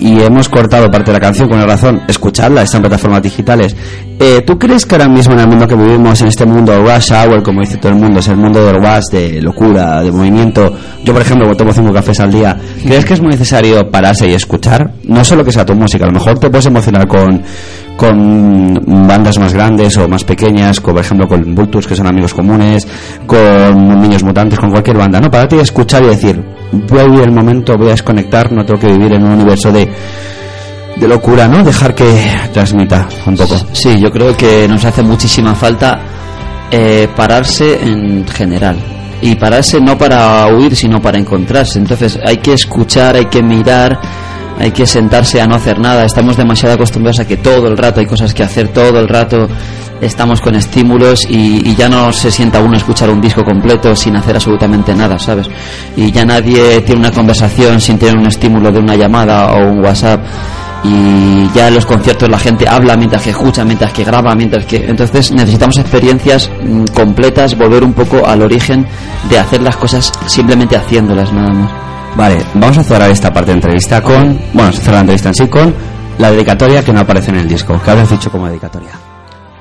Y 0.00 0.18
hemos 0.22 0.48
cortado 0.48 0.90
parte 0.90 1.10
de 1.10 1.12
la 1.12 1.20
canción 1.20 1.46
con 1.46 1.58
una 1.58 1.66
razón. 1.66 2.00
Escuchadla, 2.08 2.62
está 2.62 2.78
en 2.78 2.84
plataformas 2.84 3.22
digitales. 3.22 3.76
Eh, 4.18 4.42
¿Tú 4.46 4.58
crees 4.58 4.86
que 4.86 4.94
ahora 4.94 5.08
mismo 5.08 5.34
en 5.34 5.40
el 5.40 5.46
mundo 5.46 5.68
que 5.68 5.76
vivimos, 5.76 6.20
en 6.22 6.28
este 6.28 6.46
mundo 6.46 6.80
rush 6.80 7.12
hour, 7.12 7.42
como 7.42 7.60
dice 7.60 7.76
todo 7.76 7.92
el 7.92 7.98
mundo, 7.98 8.20
es 8.20 8.28
el 8.28 8.38
mundo 8.38 8.64
del 8.64 8.76
rush, 8.76 9.10
de 9.12 9.42
locura, 9.42 10.02
de 10.02 10.10
movimiento? 10.10 10.74
Yo, 11.04 11.12
por 11.12 11.20
ejemplo, 11.20 11.54
tomo 11.54 11.72
cinco 11.72 11.92
cafés 11.92 12.18
al 12.20 12.32
día. 12.32 12.56
¿Crees 12.82 13.04
que 13.04 13.12
es 13.12 13.20
muy 13.20 13.30
necesario 13.30 13.90
pararse 13.90 14.26
y 14.26 14.32
escuchar? 14.32 14.94
No 15.04 15.22
solo 15.22 15.44
que 15.44 15.52
sea 15.52 15.66
tu 15.66 15.74
música, 15.74 16.04
a 16.04 16.08
lo 16.08 16.14
mejor 16.14 16.38
te 16.38 16.48
puedes 16.48 16.66
emocionar 16.66 17.06
con, 17.06 17.42
con 18.00 19.06
bandas 19.06 19.38
más 19.38 19.52
grandes 19.52 19.94
o 19.98 20.08
más 20.08 20.24
pequeñas, 20.24 20.80
como 20.80 20.94
por 20.94 21.04
ejemplo 21.04 21.28
con 21.28 21.54
Vultures, 21.54 21.86
que 21.86 21.94
son 21.94 22.06
amigos 22.06 22.32
comunes, 22.32 22.88
con 23.26 24.00
Niños 24.00 24.24
Mutantes, 24.24 24.58
con 24.58 24.70
cualquier 24.70 24.96
banda, 24.96 25.20
¿no? 25.20 25.30
Pararte 25.30 25.56
y 25.56 25.58
escuchar 25.58 26.02
y 26.04 26.06
decir, 26.06 26.42
voy 26.88 26.98
a 26.98 27.04
vivir 27.04 27.24
el 27.24 27.32
momento, 27.32 27.76
voy 27.76 27.88
a 27.88 27.90
desconectar, 27.90 28.50
no 28.52 28.64
tengo 28.64 28.80
que 28.80 28.86
vivir 28.86 29.12
en 29.12 29.22
un 29.22 29.32
universo 29.32 29.70
de, 29.70 29.86
de 30.96 31.08
locura, 31.08 31.46
¿no? 31.46 31.62
Dejar 31.62 31.94
que 31.94 32.06
transmita 32.54 33.06
un 33.26 33.36
poco. 33.36 33.58
Sí, 33.72 34.00
yo 34.00 34.10
creo 34.10 34.34
que 34.34 34.66
nos 34.66 34.82
hace 34.82 35.02
muchísima 35.02 35.54
falta 35.54 36.00
eh, 36.70 37.06
pararse 37.14 37.82
en 37.82 38.26
general. 38.26 38.78
Y 39.20 39.34
pararse 39.34 39.78
no 39.78 39.98
para 39.98 40.46
huir, 40.46 40.74
sino 40.74 41.02
para 41.02 41.18
encontrarse. 41.18 41.78
Entonces 41.78 42.18
hay 42.24 42.38
que 42.38 42.54
escuchar, 42.54 43.16
hay 43.16 43.26
que 43.26 43.42
mirar, 43.42 44.00
hay 44.60 44.72
que 44.72 44.86
sentarse 44.86 45.40
a 45.40 45.46
no 45.46 45.56
hacer 45.56 45.78
nada. 45.78 46.04
Estamos 46.04 46.36
demasiado 46.36 46.74
acostumbrados 46.74 47.20
a 47.20 47.26
que 47.26 47.38
todo 47.38 47.66
el 47.66 47.76
rato 47.76 48.00
hay 48.00 48.06
cosas 48.06 48.34
que 48.34 48.42
hacer, 48.42 48.68
todo 48.68 49.00
el 49.00 49.08
rato 49.08 49.48
estamos 50.00 50.40
con 50.40 50.54
estímulos 50.54 51.26
y, 51.28 51.68
y 51.68 51.74
ya 51.74 51.88
no 51.88 52.12
se 52.12 52.30
sienta 52.30 52.60
uno 52.60 52.74
a 52.74 52.76
escuchar 52.76 53.10
un 53.10 53.20
disco 53.20 53.42
completo 53.42 53.96
sin 53.96 54.16
hacer 54.16 54.36
absolutamente 54.36 54.94
nada, 54.94 55.18
¿sabes? 55.18 55.48
Y 55.96 56.12
ya 56.12 56.24
nadie 56.24 56.80
tiene 56.82 57.00
una 57.00 57.10
conversación 57.10 57.80
sin 57.80 57.98
tener 57.98 58.16
un 58.16 58.26
estímulo 58.26 58.70
de 58.70 58.78
una 58.78 58.96
llamada 58.96 59.52
o 59.52 59.70
un 59.70 59.84
WhatsApp 59.84 60.20
y 60.82 61.50
ya 61.54 61.68
en 61.68 61.74
los 61.74 61.84
conciertos 61.84 62.28
la 62.28 62.38
gente 62.38 62.66
habla 62.68 62.96
mientras 62.96 63.22
que 63.22 63.30
escucha, 63.30 63.64
mientras 63.64 63.92
que 63.92 64.04
graba, 64.04 64.34
mientras 64.34 64.64
que 64.64 64.76
entonces 64.88 65.32
necesitamos 65.32 65.78
experiencias 65.78 66.50
mm, 66.62 66.84
completas, 66.94 67.56
volver 67.56 67.84
un 67.84 67.92
poco 67.92 68.26
al 68.26 68.42
origen 68.42 68.86
de 69.28 69.38
hacer 69.38 69.62
las 69.62 69.76
cosas 69.76 70.12
simplemente 70.26 70.76
haciéndolas 70.76 71.32
nada 71.32 71.52
más. 71.52 71.89
Vale, 72.16 72.38
vamos 72.54 72.76
a 72.78 72.82
cerrar 72.84 73.10
esta 73.10 73.32
parte 73.32 73.50
de 73.50 73.56
entrevista 73.56 74.02
con, 74.02 74.38
bueno, 74.52 74.72
cerrar 74.72 74.94
la 74.94 75.00
entrevista 75.00 75.28
en 75.28 75.34
sí 75.34 75.48
con 75.48 75.74
la 76.18 76.30
dedicatoria 76.30 76.84
que 76.84 76.92
no 76.92 77.00
aparece 77.00 77.30
en 77.30 77.36
el 77.36 77.48
disco. 77.48 77.80
¿Qué 77.82 77.90
habrías 77.90 78.10
dicho 78.10 78.30
como 78.30 78.46
dedicatoria? 78.46 78.90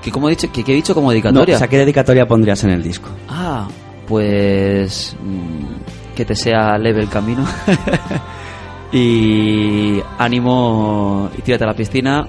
¿Qué 0.02 0.12
como 0.12 0.28
he 0.28 0.32
dicho, 0.32 0.52
que, 0.52 0.64
que 0.64 0.72
he 0.74 0.76
dicho 0.76 0.94
como 0.94 1.08
No, 1.08 1.12
dedicatoria? 1.12 1.56
o 1.56 1.60
sea, 1.60 1.68
¿qué 1.68 1.78
dedicatoria 1.78 2.28
pondrías 2.28 2.64
en 2.64 2.72
el 2.72 2.84
disco? 2.84 3.10
Ah, 3.30 3.68
pues 4.08 5.16
mm, 5.24 6.16
que 6.16 6.26
te 6.26 6.36
sea 6.36 6.78
leve 6.78 7.02
el 7.02 7.10
camino. 7.10 7.46
y 8.92 10.02
ánimo 10.18 11.30
y 11.38 11.42
tírate 11.42 11.64
a 11.64 11.68
la 11.68 11.76
piscina 11.76 12.28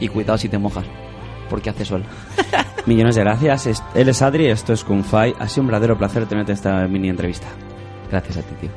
y 0.00 0.08
cuidado 0.08 0.38
si 0.38 0.48
te 0.48 0.58
mojas. 0.58 0.84
porque 1.50 1.70
hace 1.70 1.84
sol. 1.84 2.02
Millones 2.86 3.16
de 3.16 3.22
gracias. 3.22 3.82
Él 3.94 4.08
es 4.08 4.22
Adri, 4.22 4.46
esto 4.48 4.72
es 4.72 4.84
Kunfai. 4.84 5.34
Ha 5.38 5.48
sido 5.48 5.62
un 5.62 5.66
verdadero 5.68 5.98
placer 5.98 6.24
tenerte 6.26 6.52
esta 6.52 6.86
mini 6.88 7.08
entrevista. 7.08 7.46
Gracias 8.10 8.36
a 8.38 8.42
ti, 8.42 8.54
tío. 8.60 8.70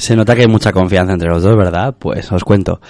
Se 0.00 0.16
nota 0.16 0.34
que 0.34 0.40
hay 0.40 0.48
mucha 0.48 0.72
confianza 0.72 1.12
entre 1.12 1.28
los 1.28 1.42
dos, 1.42 1.54
¿verdad? 1.58 1.94
Pues 1.98 2.32
os 2.32 2.42
cuento. 2.42 2.80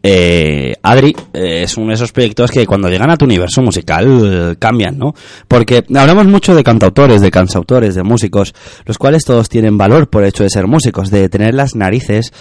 Eh, 0.00 0.72
Adri 0.80 1.16
eh, 1.32 1.62
es 1.64 1.76
uno 1.76 1.88
de 1.88 1.94
esos 1.94 2.12
proyectos 2.12 2.52
que 2.52 2.64
cuando 2.64 2.88
llegan 2.88 3.10
a 3.10 3.16
tu 3.16 3.24
universo 3.24 3.60
musical 3.60 4.06
eh, 4.52 4.56
cambian, 4.56 4.96
¿no? 4.96 5.12
Porque 5.48 5.84
hablamos 5.92 6.28
mucho 6.28 6.54
de 6.54 6.62
cantautores, 6.62 7.22
de 7.22 7.30
cansautores, 7.32 7.96
de 7.96 8.04
músicos, 8.04 8.54
los 8.86 8.98
cuales 8.98 9.24
todos 9.24 9.48
tienen 9.48 9.76
valor 9.76 10.08
por 10.08 10.22
el 10.22 10.28
hecho 10.28 10.44
de 10.44 10.48
ser 10.48 10.68
músicos, 10.68 11.10
de 11.10 11.28
tener 11.28 11.54
las 11.54 11.74
narices, 11.74 12.32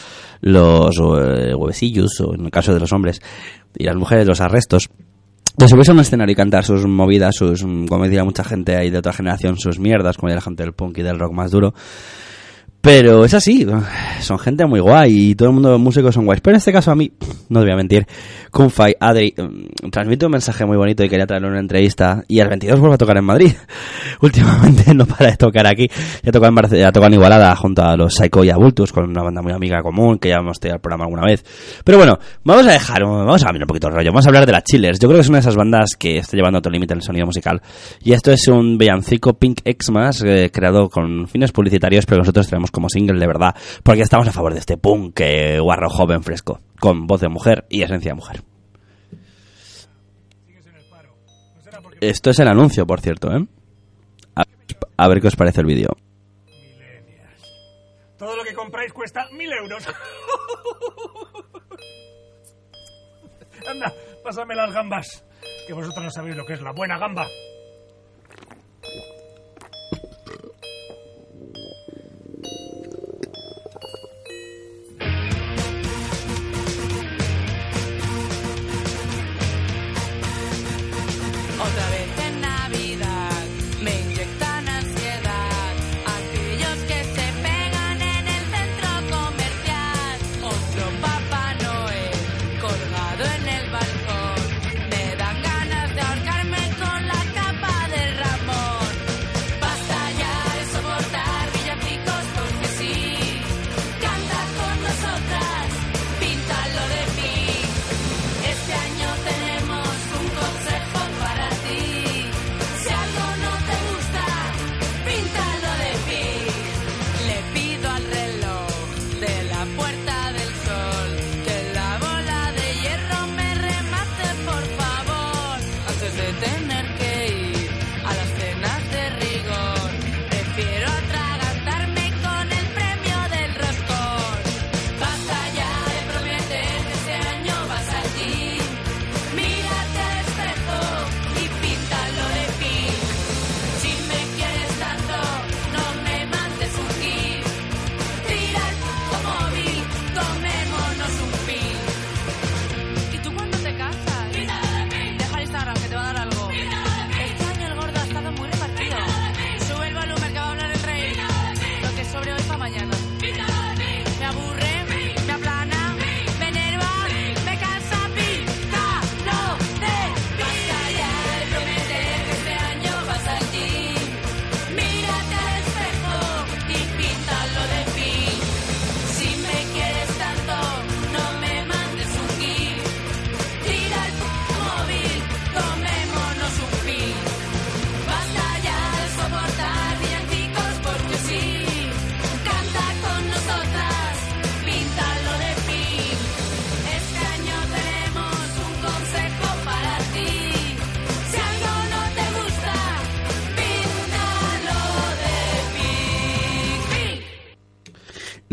los 0.42 0.96
huevecillos, 1.00 2.22
o 2.22 2.36
en 2.36 2.46
el 2.46 2.52
caso 2.52 2.72
de 2.72 2.82
los 2.82 2.94
hombres, 2.94 3.24
y 3.76 3.86
las 3.86 3.96
mujeres 3.96 4.28
los 4.28 4.42
arrestos, 4.42 4.92
de 5.58 5.68
subirse 5.68 5.90
a 5.90 5.96
un 5.96 6.02
escenario 6.02 6.34
y 6.34 6.36
cantar 6.36 6.64
sus 6.64 6.86
movidas, 6.86 7.36
sus, 7.36 7.64
como 7.64 8.04
decía 8.04 8.24
mucha 8.24 8.44
gente 8.44 8.76
ahí 8.76 8.92
de 8.92 9.00
otra 9.00 9.12
generación, 9.12 9.58
sus 9.58 9.80
mierdas, 9.80 10.18
como 10.18 10.28
decía 10.28 10.36
la 10.36 10.42
gente 10.42 10.62
del 10.62 10.74
punk 10.74 11.00
y 11.00 11.02
del 11.02 11.18
rock 11.18 11.34
más 11.34 11.50
duro. 11.50 11.74
Pero 12.82 13.26
es 13.26 13.34
así, 13.34 13.68
son 14.22 14.40
gente 14.40 14.66
muy 14.66 14.80
guay 14.80 15.32
y 15.32 15.36
todo 15.36 15.50
el 15.50 15.54
mundo 15.54 15.72
los 15.72 15.80
músicos 15.82 16.16
son 16.16 16.26
guays. 16.26 16.40
Pero 16.40 16.56
en 16.56 16.60
este 16.60 16.72
caso 16.72 16.92
a 16.92 16.96
mí, 16.96 17.12
no 17.50 17.60
te 17.60 17.66
voy 17.66 17.74
a 17.74 17.76
mentir, 17.76 18.08
Kunfai, 18.52 18.96
Adri, 19.00 19.34
mm, 19.36 19.90
transmite 19.90 20.26
un 20.26 20.32
mensaje 20.32 20.66
muy 20.66 20.78
bonito 20.78 21.04
y 21.04 21.10
quería 21.10 21.26
traerle 21.26 21.50
una 21.50 21.60
entrevista. 21.60 22.24
Y 22.28 22.40
el 22.40 22.48
22 22.48 22.80
vuelve 22.80 22.96
a 22.96 22.98
tocar 22.98 23.18
en 23.18 23.26
Madrid. 23.26 23.52
Últimamente 24.22 24.94
no 24.94 25.06
para 25.06 25.32
de 25.32 25.38
tocar 25.38 25.68
aquí. 25.68 25.90
Ya 26.24 26.32
toca 26.32 26.48
en, 26.48 26.56
ya 26.78 26.92
toca 26.92 27.08
en 27.08 27.14
Igualada 27.14 27.56
junto 27.56 27.84
a 27.84 27.98
los 27.98 28.16
Psycho 28.16 28.44
y 28.44 28.50
Abultus, 28.50 28.92
con 28.94 29.10
una 29.10 29.24
banda 29.24 29.42
muy 29.42 29.52
amiga 29.52 29.82
común 29.82 30.18
que 30.18 30.30
ya 30.30 30.38
hemos 30.38 30.60
tenido 30.60 30.76
el 30.76 30.82
programa 30.82 31.04
alguna 31.04 31.24
vez. 31.24 31.44
Pero 31.84 31.98
bueno, 31.98 32.18
vamos 32.44 32.66
a 32.66 32.72
dejar, 32.72 33.04
vamos 33.04 33.42
a 33.44 33.46
cambiar 33.46 33.64
un 33.64 33.68
poquito 33.68 33.88
el 33.88 33.94
rollo. 33.94 34.12
Vamos 34.12 34.26
a 34.26 34.30
hablar 34.30 34.46
de 34.46 34.54
las 34.54 34.64
Chillers. 34.64 35.00
Yo 35.00 35.08
creo 35.08 35.18
que 35.18 35.22
es 35.22 35.30
una 35.30 35.38
de 35.38 35.42
esas 35.42 35.56
bandas 35.56 35.96
que 35.98 36.18
está 36.18 36.38
llevando 36.38 36.58
a 36.58 36.60
otro 36.60 36.72
límite 36.72 36.94
el 36.94 37.02
sonido 37.02 37.26
musical. 37.26 37.62
Y 38.02 38.14
esto 38.14 38.32
es 38.32 38.48
un 38.48 38.78
villancico 38.78 39.34
Pink 39.34 39.60
Xmas 39.64 40.24
eh, 40.26 40.50
creado 40.52 40.90
con 40.90 41.28
fines 41.28 41.52
publicitarios, 41.52 42.06
pero 42.06 42.20
nosotros 42.20 42.48
tenemos 42.48 42.69
como 42.72 42.90
single 42.90 43.20
de 43.20 43.28
verdad, 43.28 43.56
porque 43.84 44.02
estamos 44.02 44.28
a 44.28 44.32
favor 44.32 44.54
de 44.54 44.60
este 44.60 44.78
punk 44.78 45.22
guarro 45.60 45.90
joven 45.90 46.24
fresco, 46.24 46.60
con 46.80 47.08
voz 47.08 47.22
de 47.22 47.30
mujer 47.30 47.66
y 47.70 47.84
esencia 47.84 48.12
de 48.12 48.16
mujer. 48.16 48.44
Esto 52.02 52.30
es 52.30 52.40
el 52.40 52.48
anuncio, 52.48 52.88
por 52.88 53.02
cierto, 53.02 53.30
¿eh? 53.36 53.46
A, 54.36 54.44
a 54.98 55.08
ver 55.10 55.20
qué 55.20 55.28
os 55.28 55.36
parece 55.36 55.62
el 55.62 55.68
vídeo. 55.68 55.90
Todo 58.18 58.36
lo 58.36 58.44
que 58.44 58.54
compráis 58.54 58.94
cuesta 58.94 59.28
mil 59.32 59.52
euros. 59.52 59.86
Anda, 63.68 63.94
pásame 64.24 64.56
las 64.56 64.74
gambas. 64.74 65.26
Que 65.68 65.74
vosotros 65.74 66.04
no 66.04 66.12
sabéis 66.12 66.36
lo 66.36 66.46
que 66.46 66.54
es 66.54 66.62
la 66.62 66.72
buena 66.72 66.98
gamba. 66.98 67.28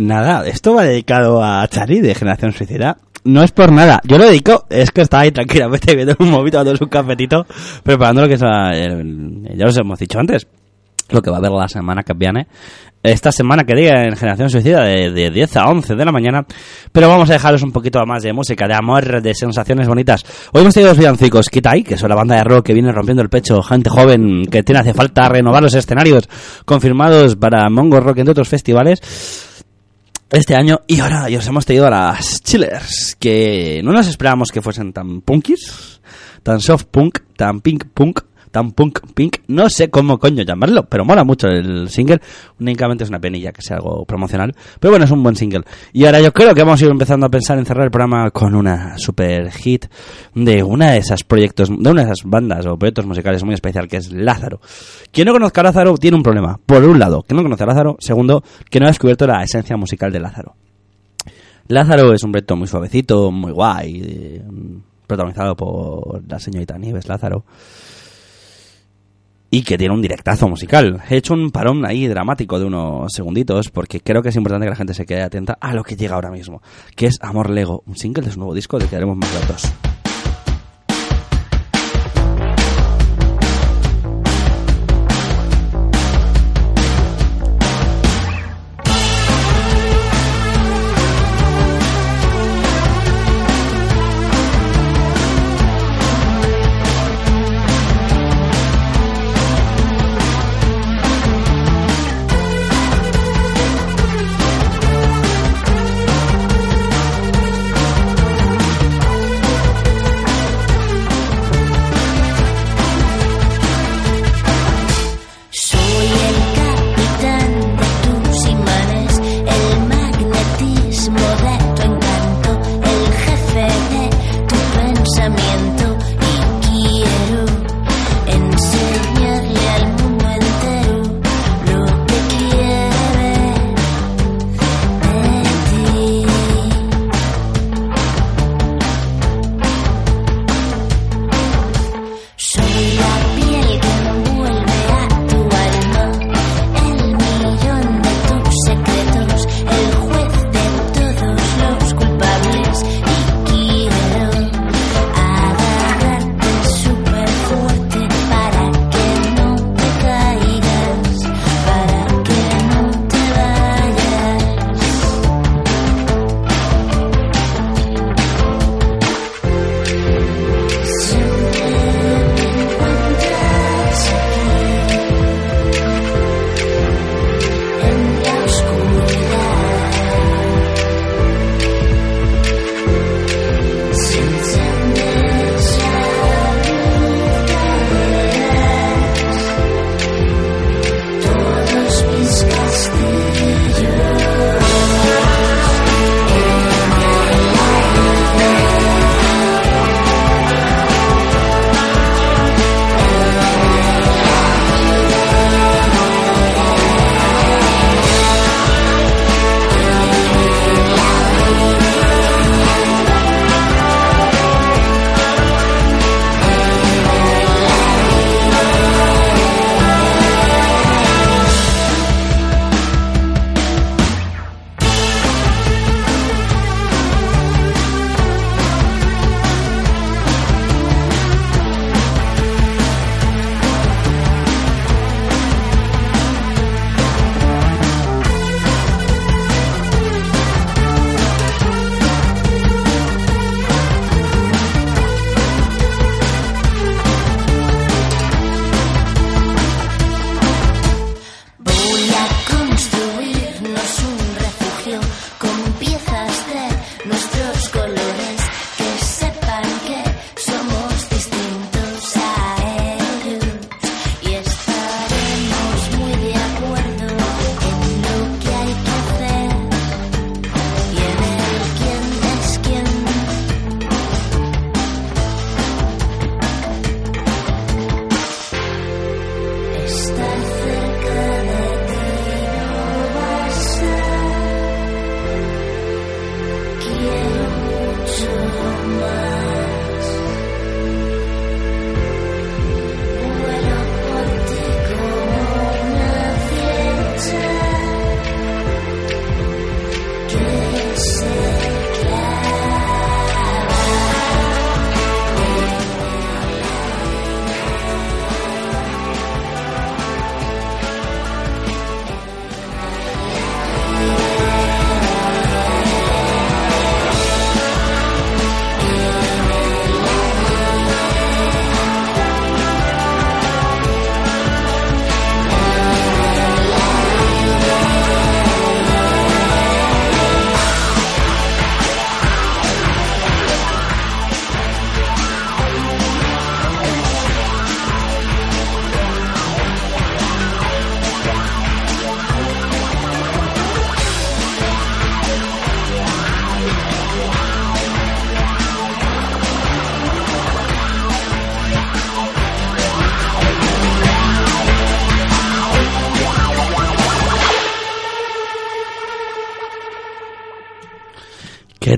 Nada, 0.06 0.46
esto 0.46 0.72
va 0.74 0.84
dedicado 0.84 1.42
a 1.42 1.66
Chari 1.66 2.00
de 2.00 2.14
Generación 2.14 2.52
Suicida. 2.52 2.96
No 3.24 3.42
es 3.42 3.50
por 3.50 3.72
nada, 3.72 4.00
yo 4.04 4.18
lo 4.18 4.24
dedico, 4.24 4.66
es 4.70 4.92
que 4.92 5.00
estaba 5.00 5.24
ahí 5.24 5.32
tranquilamente 5.32 5.96
viendo 5.96 6.14
un 6.20 6.30
movito, 6.30 6.62
dando 6.62 6.78
un 6.80 6.88
cafetito, 6.88 7.44
preparando 7.82 8.22
lo 8.22 8.28
que 8.28 8.34
es 8.34 8.40
la- 8.40 8.70
ya 8.72 9.66
os 9.66 9.76
hemos 9.76 9.98
dicho 9.98 10.20
antes, 10.20 10.46
lo 11.08 11.20
que 11.20 11.30
va 11.30 11.38
a 11.38 11.40
haber 11.40 11.50
la 11.50 11.66
semana 11.66 12.04
que 12.04 12.12
viene. 12.14 12.46
Esta 13.02 13.32
semana 13.32 13.64
que 13.64 13.74
diga 13.74 14.04
en 14.04 14.16
Generación 14.16 14.48
Suicida 14.48 14.82
de, 14.84 15.10
de 15.10 15.30
10 15.30 15.56
a 15.56 15.66
11 15.70 15.94
de 15.96 16.04
la 16.04 16.10
mañana. 16.12 16.44
Pero 16.92 17.08
vamos 17.08 17.28
a 17.30 17.34
dejaros 17.34 17.62
un 17.62 17.70
poquito 17.72 18.00
más 18.06 18.22
de 18.22 18.32
música, 18.32 18.66
de 18.68 18.74
amor, 18.74 19.20
de 19.22 19.34
sensaciones 19.34 19.86
bonitas. 19.88 20.24
Hoy 20.52 20.62
hemos 20.62 20.74
tenido 20.74 20.90
los 20.90 20.98
villancicos 20.98 21.48
Kitai, 21.48 21.82
que 21.84 21.96
son 21.96 22.08
la 22.08 22.16
banda 22.16 22.36
de 22.36 22.44
rock 22.44 22.66
que 22.66 22.74
viene 22.74 22.90
rompiendo 22.92 23.22
el 23.22 23.28
pecho, 23.28 23.60
gente 23.62 23.90
joven 23.90 24.44
que 24.46 24.62
tiene 24.62 24.80
hace 24.80 24.94
falta 24.94 25.28
renovar 25.28 25.62
los 25.62 25.74
escenarios 25.74 26.28
confirmados 26.64 27.34
para 27.36 27.68
Mongo 27.70 28.00
Rock 28.00 28.18
entre 28.18 28.32
otros 28.32 28.48
festivales 28.48 29.00
este 30.30 30.54
año 30.54 30.80
y 30.86 31.00
ahora 31.00 31.28
ya 31.28 31.38
os 31.38 31.46
hemos 31.46 31.64
traído 31.66 31.86
a 31.86 31.90
las 31.90 32.42
Chillers 32.42 33.16
que 33.18 33.80
no 33.84 33.92
nos 33.92 34.08
esperábamos 34.08 34.50
que 34.50 34.62
fuesen 34.62 34.92
tan 34.92 35.20
punkis, 35.20 36.00
tan 36.42 36.60
soft 36.60 36.86
punk, 36.90 37.20
tan 37.36 37.60
pink 37.60 37.86
punk, 37.92 38.20
tan 38.56 38.72
punk 38.72 39.00
pink, 39.12 39.36
no 39.48 39.68
sé 39.68 39.90
cómo 39.90 40.18
coño 40.18 40.42
llamarlo, 40.42 40.86
pero 40.88 41.04
mola 41.04 41.24
mucho 41.24 41.46
el 41.46 41.90
single, 41.90 42.22
únicamente 42.58 43.04
es 43.04 43.10
una 43.10 43.18
penilla 43.18 43.52
que 43.52 43.60
sea 43.60 43.76
algo 43.76 44.06
promocional, 44.06 44.54
pero 44.80 44.92
bueno, 44.92 45.04
es 45.04 45.10
un 45.10 45.22
buen 45.22 45.36
single. 45.36 45.60
Y 45.92 46.06
ahora 46.06 46.22
yo 46.22 46.32
creo 46.32 46.54
que 46.54 46.62
vamos 46.62 46.80
a 46.80 46.86
ir 46.86 46.90
empezando 46.90 47.26
a 47.26 47.28
pensar 47.28 47.58
en 47.58 47.66
cerrar 47.66 47.84
el 47.84 47.90
programa 47.90 48.30
con 48.30 48.54
una 48.54 48.96
super 48.96 49.52
hit 49.52 49.84
de 50.34 50.62
una 50.62 50.92
de 50.92 50.96
esas 50.96 51.22
proyectos, 51.22 51.68
de 51.68 51.90
una 51.90 52.02
de 52.02 52.12
esas 52.12 52.24
bandas 52.24 52.64
o 52.64 52.78
proyectos 52.78 53.04
musicales 53.04 53.44
muy 53.44 53.52
especial 53.52 53.88
que 53.88 53.98
es 53.98 54.10
Lázaro. 54.10 54.58
Quien 55.12 55.26
no 55.26 55.34
conozca 55.34 55.60
a 55.60 55.64
Lázaro 55.64 55.98
tiene 55.98 56.16
un 56.16 56.22
problema. 56.22 56.58
Por 56.64 56.82
un 56.82 56.98
lado, 56.98 57.24
que 57.24 57.34
no 57.34 57.42
conoce 57.42 57.62
a 57.62 57.66
Lázaro. 57.66 57.96
Segundo, 57.98 58.42
que 58.70 58.80
no 58.80 58.86
ha 58.86 58.88
descubierto 58.88 59.26
la 59.26 59.42
esencia 59.42 59.76
musical 59.76 60.10
de 60.10 60.20
Lázaro. 60.20 60.54
Lázaro 61.68 62.14
es 62.14 62.24
un 62.24 62.32
proyecto 62.32 62.56
muy 62.56 62.68
suavecito, 62.68 63.30
muy 63.30 63.52
guay, 63.52 64.02
eh, 64.02 64.42
protagonizado 65.06 65.54
por 65.54 66.22
la 66.26 66.38
señorita 66.38 66.78
Nieves 66.78 67.06
Lázaro. 67.06 67.44
Y 69.50 69.62
que 69.62 69.78
tiene 69.78 69.94
un 69.94 70.02
directazo 70.02 70.48
musical. 70.48 71.02
He 71.08 71.16
hecho 71.16 71.34
un 71.34 71.50
parón 71.50 71.86
ahí 71.86 72.06
dramático 72.06 72.58
de 72.58 72.64
unos 72.64 73.12
segunditos 73.12 73.70
porque 73.70 74.00
creo 74.00 74.22
que 74.22 74.30
es 74.30 74.36
importante 74.36 74.66
que 74.66 74.70
la 74.70 74.76
gente 74.76 74.94
se 74.94 75.06
quede 75.06 75.22
atenta 75.22 75.56
a 75.60 75.74
lo 75.74 75.84
que 75.84 75.96
llega 75.96 76.14
ahora 76.14 76.30
mismo, 76.30 76.62
que 76.94 77.06
es 77.06 77.18
Amor 77.20 77.50
Lego, 77.50 77.82
un 77.86 77.96
single 77.96 78.24
de 78.24 78.32
su 78.32 78.38
nuevo 78.38 78.54
disco 78.54 78.78
del 78.78 78.88
que 78.88 78.96
haremos 78.96 79.16
más 79.16 79.32
datos. 79.40 79.95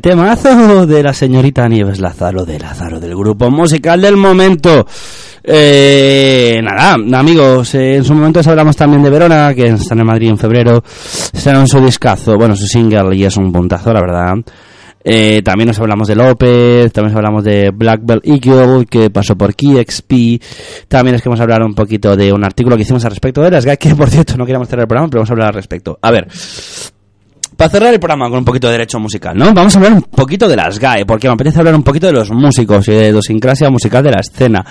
Temazo 0.01 0.87
de 0.87 1.03
la 1.03 1.13
señorita 1.13 1.69
Nieves 1.69 2.01
Lázaro 2.01 2.45
de 2.45 2.59
Lázaro 2.59 3.01
del 3.01 3.15
grupo 3.15 3.51
musical 3.51 4.01
del 4.01 4.17
momento. 4.17 4.87
Eh, 5.43 6.61
nada, 6.63 6.97
amigos, 7.19 7.75
eh, 7.75 7.97
en 7.97 8.05
su 8.05 8.15
momento 8.15 8.41
hablamos 8.45 8.77
también 8.77 9.03
de 9.03 9.11
Verona, 9.11 9.55
que 9.55 9.69
está 9.69 9.95
en 9.95 10.07
Madrid 10.07 10.29
en 10.29 10.39
febrero. 10.39 10.83
Será 10.85 11.61
en 11.61 11.69
su 11.69 11.81
discazo, 11.81 12.37
bueno, 12.37 12.55
su 12.55 12.67
single 12.67 13.17
y 13.17 13.25
es 13.25 13.37
un 13.37 13.53
puntazo, 13.53 13.93
la 13.93 14.01
verdad. 14.01 14.35
Eh, 15.03 15.41
también 15.43 15.69
nos 15.69 15.79
hablamos 15.79 16.09
de 16.09 16.17
López, 16.17 16.93
también 16.93 17.15
nos 17.15 17.17
hablamos 17.17 17.45
de 17.45 17.71
Black 17.71 18.01
Belt 18.03 18.27
Eagle, 18.27 18.85
que 18.85 19.11
pasó 19.11 19.37
por 19.37 19.55
KeyXP. 19.55 20.43
También 20.89 21.15
es 21.15 21.23
que 21.23 21.29
vamos 21.29 21.41
a 21.41 21.45
hablar 21.45 21.63
un 21.63 21.75
poquito 21.75 22.15
de 22.17 22.33
un 22.33 22.45
artículo 22.45 22.77
que 22.77 22.83
hicimos 22.83 23.05
al 23.05 23.13
respecto 23.13 23.41
de 23.41 23.51
las 23.51 23.65
que 23.79 23.95
por 23.95 24.11
cierto 24.11 24.37
no 24.37 24.45
queríamos 24.45 24.69
cerrar 24.69 24.83
el 24.83 24.89
programa, 24.89 25.09
pero 25.09 25.21
vamos 25.21 25.31
a 25.31 25.33
hablar 25.33 25.49
al 25.49 25.55
respecto. 25.55 25.99
A 26.03 26.11
ver, 26.11 26.29
para 27.59 27.71
cerrar 27.71 27.93
el 27.93 27.99
programa 27.99 28.29
con 28.29 28.39
un 28.39 28.45
poquito 28.45 28.69
de 28.69 28.75
derecho 28.75 29.01
musical, 29.01 29.37
¿no? 29.37 29.53
Vamos 29.53 29.75
a 29.75 29.79
hablar 29.81 29.93
un 29.93 30.03
poquito 30.03 30.47
de 30.47 30.55
las 30.55 30.79
GAE, 30.79 31.05
porque 31.05 31.27
me 31.27 31.35
apetece 31.35 31.59
hablar 31.59 31.75
un 31.75 31.83
poquito 31.83 32.07
de 32.07 32.13
los 32.13 32.31
músicos 32.31 32.87
y 32.87 32.93
de 32.93 33.09
idiosincrasia 33.09 33.69
musical 33.69 34.05
de 34.05 34.13
la 34.13 34.21
escena. 34.21 34.65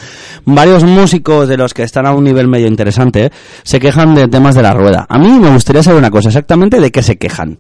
Varios 0.46 0.86
músicos 0.86 1.50
de 1.50 1.58
los 1.58 1.74
que 1.74 1.84
están 1.84 2.06
a 2.06 2.14
un 2.14 2.24
nivel 2.24 2.48
medio 2.48 2.66
interesante 2.66 3.30
se 3.64 3.82
quejan 3.82 4.16
de 4.16 4.30
temas 4.30 4.56
de 4.56 4.62
la 4.62 4.72
rueda. 4.72 5.06
A 5.10 5.18
mí 5.18 5.28
me 5.28 5.50
gustaría 5.50 5.84
saber 5.84 6.00
una 6.00 6.10
cosa, 6.10 6.30
exactamente 6.30 6.80
de 6.80 6.90
qué 6.90 7.04
se 7.04 7.18
quejan. 7.18 7.60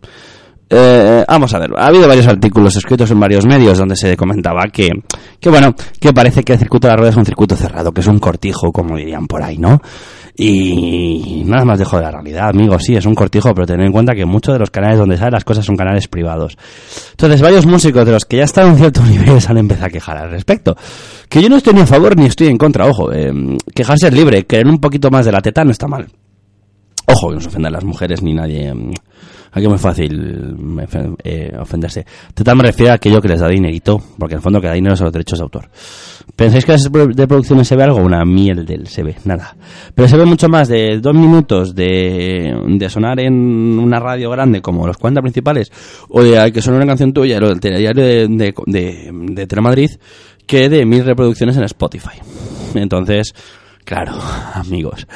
Eh, 0.69 1.25
vamos 1.28 1.53
a 1.53 1.59
ver, 1.59 1.71
ha 1.78 1.88
habido 1.88 2.07
varios 2.07 2.28
artículos 2.28 2.78
escritos 2.78 3.11
en 3.11 3.19
varios 3.19 3.45
medios 3.45 3.78
donde 3.78 3.97
se 3.97 4.15
comentaba 4.15 4.63
que, 4.71 4.89
que 5.41 5.49
bueno, 5.49 5.75
que 5.99 6.13
parece 6.13 6.43
que 6.43 6.53
el 6.53 6.59
circuito 6.59 6.88
de 6.88 6.93
la 6.93 6.97
rueda 6.97 7.11
es 7.11 7.17
un 7.17 7.25
circuito 7.25 7.57
cerrado, 7.57 7.91
que 7.91 7.99
es 7.99 8.07
un 8.07 8.19
cortijo, 8.19 8.71
como 8.71 8.95
dirían 8.95 9.28
por 9.28 9.43
ahí, 9.43 9.57
¿no? 9.57 9.82
Y 10.39 11.41
nada 11.45 11.65
más 11.65 11.79
dejo 11.79 11.97
de 11.97 12.03
la 12.03 12.11
realidad, 12.11 12.49
amigos, 12.49 12.83
sí, 12.85 12.95
es 12.95 13.07
un 13.07 13.15
cortijo, 13.15 13.55
pero 13.55 13.65
tened 13.65 13.88
en 13.88 13.91
cuenta 13.91 14.13
que 14.13 14.23
muchos 14.23 14.53
de 14.53 14.59
los 14.59 14.69
canales 14.69 14.99
donde 14.99 15.17
salen 15.17 15.33
las 15.33 15.43
cosas 15.43 15.65
son 15.65 15.75
canales 15.75 16.07
privados. 16.07 16.55
Entonces, 17.11 17.41
varios 17.41 17.65
músicos 17.65 18.05
de 18.05 18.11
los 18.11 18.25
que 18.25 18.38
ya 18.38 18.43
están 18.43 18.67
a 18.67 18.71
un 18.73 18.77
cierto 18.77 19.01
nivel 19.05 19.41
se 19.41 19.51
han 19.51 19.57
empezado 19.57 19.88
a 19.88 19.89
quejar 19.89 20.17
al 20.17 20.29
respecto. 20.29 20.77
Que 21.27 21.41
yo 21.41 21.49
no 21.49 21.57
estoy 21.57 21.73
ni 21.73 21.81
a 21.81 21.88
favor 21.88 22.15
ni 22.15 22.27
estoy 22.27 22.47
en 22.47 22.57
contra, 22.57 22.85
ojo, 22.85 23.11
eh, 23.11 23.33
quejarse 23.73 24.09
es 24.09 24.13
libre, 24.13 24.45
querer 24.45 24.67
un 24.67 24.77
poquito 24.79 25.09
más 25.09 25.25
de 25.25 25.31
la 25.31 25.41
teta 25.41 25.63
no 25.63 25.71
está 25.71 25.88
mal. 25.88 26.07
Ojo, 27.07 27.29
que 27.29 27.35
no 27.35 27.41
se 27.41 27.47
ofendan 27.47 27.73
las 27.73 27.83
mujeres 27.83 28.21
ni 28.21 28.35
nadie. 28.35 28.71
mm, 28.71 28.91
Aquí 29.51 29.63
es 29.63 29.69
muy 29.69 29.77
fácil 29.77 30.55
eh, 31.23 31.51
ofenderse. 31.59 32.05
Teta 32.33 32.55
me 32.55 32.63
refiero 32.63 32.91
a 32.91 32.95
aquello 32.95 33.21
que 33.21 33.27
les 33.27 33.39
da 33.39 33.47
dinerito, 33.47 34.01
porque 34.17 34.33
en 34.33 34.37
el 34.39 34.43
fondo 34.43 34.61
que 34.61 34.67
da 34.67 34.73
dinero 34.73 34.95
son 34.95 35.05
los 35.05 35.13
derechos 35.13 35.39
de 35.39 35.43
autor. 35.43 35.69
¿Pensáis 36.35 36.65
que 36.65 36.75
de 36.75 37.27
producciones 37.27 37.67
se 37.67 37.75
ve 37.75 37.83
algo? 37.83 37.97
Una 37.97 38.23
miel 38.25 38.65
del 38.65 38.87
se 38.87 39.03
ve, 39.03 39.15
nada. 39.25 39.55
Pero 39.95 40.07
se 40.07 40.17
ve 40.17 40.25
mucho 40.25 40.49
más 40.49 40.67
de 40.67 40.99
dos 40.99 41.15
minutos 41.15 41.73
de, 41.73 42.53
de 42.67 42.89
sonar 42.89 43.19
en 43.19 43.33
una 43.33 43.99
radio 43.99 44.29
grande 44.29 44.61
como 44.61 44.85
los 44.85 44.97
40 44.97 45.21
principales, 45.21 45.71
o 46.09 46.21
de 46.21 46.51
que 46.51 46.61
suene 46.61 46.77
una 46.77 46.87
canción 46.87 47.13
tuya, 47.13 47.39
lo 47.39 47.49
del 47.49 47.59
telediario 47.59 48.03
de, 48.03 48.27
de, 48.27 48.53
de, 48.65 49.11
de 49.11 49.47
Telemadrid, 49.47 49.91
que 50.45 50.69
de 50.69 50.85
mil 50.85 51.05
reproducciones 51.05 51.57
en 51.57 51.63
Spotify. 51.63 52.19
Entonces, 52.75 53.33
claro, 53.83 54.13
amigos. 54.53 55.07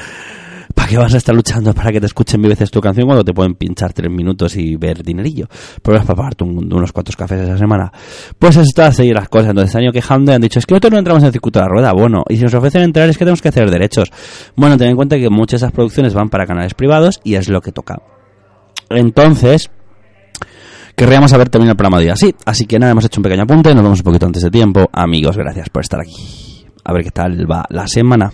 ¿Para 0.91 0.99
qué 0.99 1.03
vas 1.05 1.13
a 1.13 1.17
estar 1.19 1.33
luchando 1.33 1.73
para 1.73 1.89
que 1.89 2.01
te 2.01 2.05
escuchen 2.05 2.41
mil 2.41 2.49
veces 2.49 2.69
tu 2.69 2.81
canción 2.81 3.05
cuando 3.05 3.23
te 3.23 3.33
pueden 3.33 3.55
pinchar 3.55 3.93
tres 3.93 4.11
minutos 4.11 4.57
y 4.57 4.75
ver 4.75 5.01
dinerillo? 5.01 5.47
Es 5.49 5.79
para 5.81 6.03
pagarte 6.03 6.43
un- 6.43 6.71
unos 6.73 6.91
cuantos 6.91 7.15
cafés 7.15 7.39
esa 7.39 7.57
semana. 7.57 7.89
Pues 8.37 8.57
está 8.57 8.87
a 8.87 8.91
seguir 8.91 9.15
las 9.15 9.29
cosas. 9.29 9.51
Entonces, 9.51 9.73
año 9.77 9.93
quejando 9.93 10.33
y 10.33 10.35
han 10.35 10.41
dicho, 10.41 10.59
es 10.59 10.65
que 10.65 10.73
nosotros 10.73 10.91
no 10.91 10.97
entramos 10.99 11.23
en 11.23 11.27
el 11.27 11.31
circuito 11.31 11.59
de 11.59 11.63
la 11.65 11.69
rueda. 11.69 11.93
Bueno, 11.93 12.25
y 12.27 12.35
si 12.35 12.43
nos 12.43 12.53
ofrecen 12.55 12.81
entrar 12.81 13.07
es 13.09 13.17
que 13.17 13.23
tenemos 13.23 13.41
que 13.41 13.47
hacer 13.47 13.71
derechos. 13.71 14.11
Bueno, 14.57 14.77
ten 14.77 14.89
en 14.89 14.97
cuenta 14.97 15.17
que 15.17 15.29
muchas 15.29 15.61
de 15.61 15.65
esas 15.67 15.71
producciones 15.73 16.13
van 16.13 16.29
para 16.29 16.45
canales 16.45 16.73
privados 16.73 17.21
y 17.23 17.35
es 17.35 17.47
lo 17.47 17.61
que 17.61 17.71
toca. 17.71 18.01
Entonces, 18.89 19.71
querríamos 20.97 21.31
haber 21.31 21.47
terminado 21.47 21.71
el 21.71 21.77
programa 21.77 21.99
de 21.99 22.07
hoy 22.07 22.09
así. 22.11 22.35
Así 22.45 22.65
que 22.65 22.77
nada, 22.79 22.91
hemos 22.91 23.05
hecho 23.05 23.21
un 23.21 23.23
pequeño 23.23 23.43
apunte, 23.43 23.73
nos 23.73 23.83
vemos 23.83 23.99
un 23.99 24.03
poquito 24.03 24.25
antes 24.25 24.43
de 24.43 24.51
tiempo. 24.51 24.89
Amigos, 24.91 25.37
gracias 25.37 25.69
por 25.69 25.83
estar 25.83 26.01
aquí. 26.01 26.65
A 26.83 26.91
ver 26.91 27.05
qué 27.05 27.11
tal 27.11 27.49
va 27.49 27.63
la 27.69 27.87
semana. 27.87 28.33